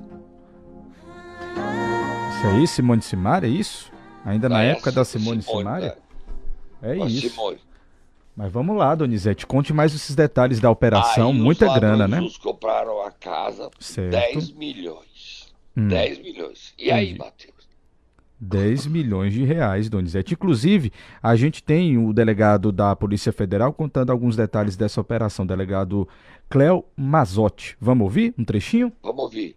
Isso 2.37 2.47
aí, 2.47 2.67
Simone 2.67 3.01
Simaria, 3.01 3.49
é 3.49 3.51
isso? 3.51 3.91
Ainda 4.23 4.47
na 4.47 4.63
é, 4.63 4.71
época 4.71 4.91
da 4.91 5.03
Simone, 5.03 5.41
Simone 5.41 5.63
Simaria? 5.63 5.97
É, 6.81 6.91
é 6.91 7.05
isso. 7.05 7.29
Simone. 7.29 7.59
Mas 8.35 8.51
vamos 8.51 8.75
lá, 8.75 8.95
Donizete, 8.95 9.45
conte 9.45 9.71
mais 9.71 9.93
esses 9.93 10.15
detalhes 10.15 10.59
da 10.59 10.69
operação, 10.69 11.29
aí, 11.29 11.37
muita 11.37 11.71
grana, 11.73 12.07
né? 12.07 12.19
Os 12.19 12.37
compraram 12.37 13.01
a 13.03 13.11
casa, 13.11 13.69
certo. 13.79 14.11
10 14.11 14.51
milhões. 14.53 15.53
Hum. 15.77 15.87
10 15.87 16.19
milhões. 16.19 16.73
E 16.77 16.89
Entendi. 16.89 16.91
aí, 16.91 17.17
Matheus? 17.17 17.62
10 18.43 18.87
milhões 18.87 19.33
de 19.33 19.43
reais, 19.43 19.89
Donizete. 19.89 20.33
Inclusive, 20.33 20.91
a 21.21 21.35
gente 21.35 21.63
tem 21.63 21.97
o 21.97 22.13
delegado 22.13 22.71
da 22.71 22.95
Polícia 22.95 23.31
Federal 23.31 23.73
contando 23.73 24.11
alguns 24.11 24.35
detalhes 24.35 24.75
dessa 24.75 24.99
operação, 24.99 25.45
delegado 25.45 26.07
Cléo 26.49 26.83
Mazotti. 26.95 27.77
Vamos 27.79 28.03
ouvir 28.03 28.33
um 28.37 28.43
trechinho? 28.43 28.91
Vamos 29.01 29.23
ouvir. 29.23 29.55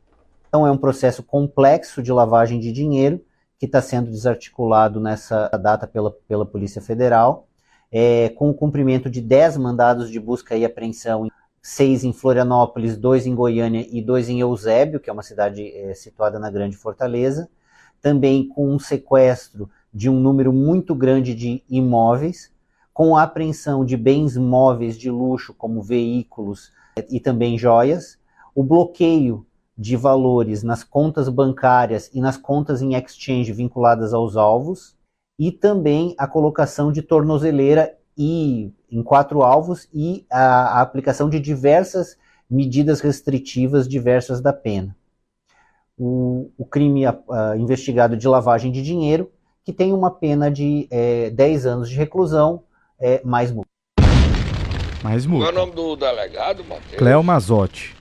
Então, 0.49 0.67
é 0.67 0.71
um 0.71 0.77
processo 0.77 1.23
complexo 1.23 2.03
de 2.03 2.13
lavagem 2.13 2.61
de 2.61 2.73
dinheiro 2.73 3.21
que 3.59 3.67
está 3.67 3.83
sendo 3.83 4.11
desarticulado 4.11 5.01
nessa 5.01 5.49
data 5.49 5.87
pela, 5.87 6.11
pela 6.29 6.47
Polícia 6.47 6.81
Federal, 6.81 7.49
é, 7.91 8.29
com 8.31 8.51
o 8.51 8.55
cumprimento 8.55 9.11
de 9.11 9.21
10 9.21 9.57
mandados 9.57 10.11
de 10.11 10.21
busca 10.21 10.57
e 10.57 10.65
apreensão, 10.65 11.29
seis 11.63 12.05
em 12.05 12.13
Florianópolis, 12.13 12.97
dois 12.97 13.27
em 13.27 13.35
Goiânia 13.35 13.87
e 13.91 14.01
dois 14.01 14.29
em 14.29 14.41
Eusébio, 14.41 15.01
que 15.01 15.11
é 15.11 15.13
uma 15.13 15.23
cidade 15.23 15.67
é, 15.77 15.95
situada 15.95 16.39
na 16.39 16.51
Grande 16.51 16.77
Fortaleza 16.77 17.49
também 18.07 18.47
com 18.47 18.73
um 18.73 18.79
sequestro 18.79 19.69
de 19.93 20.09
um 20.09 20.21
número 20.21 20.53
muito 20.53 20.95
grande 20.95 21.35
de 21.35 21.65
imóveis, 21.69 22.53
com 22.95 23.17
a 23.17 23.25
apreensão 23.25 23.85
de 23.85 23.97
bens 23.97 24.37
móveis 24.37 24.97
de 24.97 25.11
luxo, 25.11 25.53
como 25.53 25.83
veículos 25.83 26.71
e 27.11 27.19
também 27.19 27.59
joias, 27.59 28.17
o 28.55 28.63
bloqueio 28.63 29.45
de 29.77 29.97
valores 29.97 30.63
nas 30.63 30.85
contas 30.85 31.29
bancárias 31.29 32.09
e 32.15 32.21
nas 32.21 32.37
contas 32.37 32.81
em 32.81 32.95
exchange 32.95 33.53
vinculadas 33.53 34.15
aos 34.15 34.37
alvos, 34.37 34.95
e 35.37 35.51
também 35.51 36.15
a 36.17 36.29
colocação 36.29 36.93
de 36.93 37.03
tornozeleira 37.03 37.93
e 38.17 38.73
em 38.89 39.03
quatro 39.03 39.43
alvos 39.43 39.89
e 39.93 40.25
a, 40.31 40.79
a 40.79 40.81
aplicação 40.81 41.29
de 41.29 41.41
diversas 41.41 42.17
medidas 42.49 43.01
restritivas 43.01 43.89
diversas 43.89 44.41
da 44.41 44.53
pena. 44.53 44.97
O, 45.99 46.51
o 46.59 46.65
crime 46.65 47.07
a, 47.07 47.19
a, 47.31 47.57
investigado 47.57 48.17
de 48.17 48.29
lavagem 48.29 48.71
de 48.71 48.83
dinheiro, 48.83 49.31
que 49.65 49.73
tem 49.73 49.93
uma 49.93 50.11
pena 50.11 50.51
de 50.51 50.87
é, 50.91 51.31
10 51.31 51.67
anos 51.67 51.89
de 51.89 51.97
reclusão, 51.97 52.63
é, 53.01 53.21
mais 53.25 53.51
multa. 53.51 53.69
Mais 55.03 55.25
multa. 55.27 55.47
Qual 55.47 55.55
é 55.55 55.57
o 55.57 55.67
nome 55.67 55.75
do 55.75 55.97
delegado, 55.97 56.65
Matheus? 56.65 56.97
Cléo 56.97 57.23
Mazotti. 57.23 57.97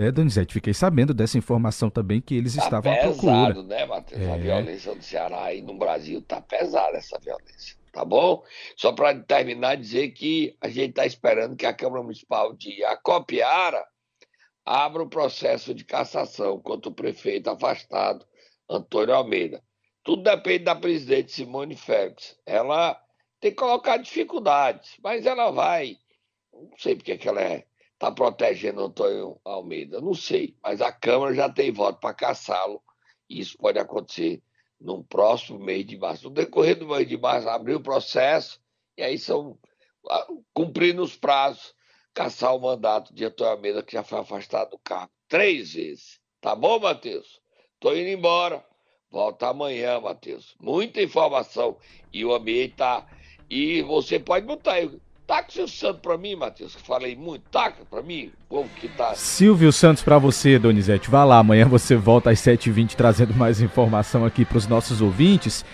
É, 0.00 0.10
Donizete, 0.10 0.54
fiquei 0.54 0.72
sabendo 0.72 1.12
dessa 1.12 1.36
informação 1.36 1.90
também 1.90 2.22
que 2.22 2.34
eles 2.34 2.56
Tá 2.56 2.62
estavam 2.64 2.90
à 2.90 2.96
pesado, 2.96 3.14
procura. 3.16 3.62
né, 3.64 3.84
Matheus? 3.84 4.22
A 4.22 4.24
É. 4.34 4.38
violência 4.38 4.94
no 4.94 5.02
Ceará 5.02 5.52
e 5.52 5.60
no 5.60 5.76
Brasil 5.76 6.22
tá 6.22 6.40
pesada 6.40 6.96
essa 6.96 7.18
violência, 7.18 7.76
tá 7.92 8.02
bom? 8.02 8.42
Só 8.76 8.92
para 8.92 9.14
terminar, 9.20 9.76
dizer 9.76 10.08
que 10.12 10.56
a 10.58 10.68
gente 10.68 10.90
está 10.90 11.04
esperando 11.04 11.54
que 11.54 11.66
a 11.66 11.74
Câmara 11.74 12.02
Municipal 12.02 12.54
de 12.54 12.82
Acopiara 12.82 13.86
abra 14.64 15.02
o 15.02 15.08
processo 15.08 15.74
de 15.74 15.84
cassação 15.84 16.58
contra 16.60 16.90
o 16.90 16.94
prefeito 16.94 17.50
afastado, 17.50 18.24
Antônio 18.70 19.14
Almeida. 19.14 19.62
Tudo 20.02 20.22
depende 20.22 20.64
da 20.64 20.74
presidente 20.74 21.30
Simone 21.30 21.76
Félix. 21.76 22.38
Ela 22.46 22.98
tem 23.38 23.50
que 23.50 23.56
colocar 23.58 23.98
dificuldades, 23.98 24.92
mas 25.04 25.26
ela 25.26 25.50
vai. 25.50 25.98
Não 26.54 26.70
sei 26.78 26.96
porque 26.96 27.18
que 27.18 27.28
ela 27.28 27.42
é 27.42 27.66
está 28.00 28.10
protegendo 28.10 28.82
Antônio 28.82 29.38
Almeida. 29.44 30.00
Não 30.00 30.14
sei, 30.14 30.56
mas 30.62 30.80
a 30.80 30.90
Câmara 30.90 31.34
já 31.34 31.50
tem 31.50 31.70
voto 31.70 32.00
para 32.00 32.14
caçá-lo. 32.14 32.82
E 33.28 33.40
isso 33.40 33.58
pode 33.58 33.78
acontecer 33.78 34.42
no 34.80 35.04
próximo 35.04 35.58
mês 35.58 35.84
de 35.84 35.98
março. 35.98 36.24
No 36.24 36.30
decorrer 36.30 36.78
do 36.78 36.88
mês 36.88 37.06
de 37.06 37.18
março, 37.18 37.46
abrir 37.50 37.74
o 37.74 37.82
processo, 37.82 38.58
e 38.96 39.02
aí 39.02 39.18
são, 39.18 39.58
ah, 40.08 40.26
cumprindo 40.54 41.02
os 41.02 41.14
prazos, 41.14 41.74
caçar 42.14 42.56
o 42.56 42.60
mandato 42.60 43.14
de 43.14 43.26
Antônio 43.26 43.52
Almeida, 43.52 43.82
que 43.82 43.92
já 43.92 44.02
foi 44.02 44.20
afastado 44.20 44.70
do 44.70 44.78
cargo 44.78 45.12
três 45.28 45.74
vezes. 45.74 46.18
Tá 46.40 46.56
bom, 46.56 46.80
Matheus? 46.80 47.38
Tô 47.78 47.92
indo 47.92 48.08
embora. 48.08 48.64
Volta 49.10 49.48
amanhã, 49.48 50.00
Matheus. 50.00 50.54
Muita 50.58 51.02
informação. 51.02 51.76
E 52.10 52.24
o 52.24 52.32
ambiente 52.32 52.76
tá. 52.76 53.06
E 53.50 53.82
você 53.82 54.18
pode 54.18 54.46
botar 54.46 54.74
aí. 54.74 55.00
Taca 55.30 55.48
o 55.48 55.52
seu 55.52 55.68
santo 55.68 56.00
pra 56.00 56.18
mim, 56.18 56.34
Matheus, 56.34 56.74
que 56.74 56.82
falei 56.82 57.14
muito. 57.14 57.44
Taca 57.52 57.84
pra 57.88 58.02
mim, 58.02 58.32
povo 58.48 58.68
que 58.80 58.88
tá. 58.88 59.14
Silvio 59.14 59.72
Santos 59.72 60.02
pra 60.02 60.18
você, 60.18 60.58
Donizete. 60.58 61.08
Vá 61.08 61.22
lá, 61.22 61.38
amanhã 61.38 61.68
você 61.68 61.94
volta 61.94 62.30
às 62.30 62.40
7h20 62.40 62.96
trazendo 62.96 63.32
mais 63.32 63.60
informação 63.60 64.24
aqui 64.24 64.44
pros 64.44 64.66
nossos 64.66 65.00
ouvintes. 65.00 65.64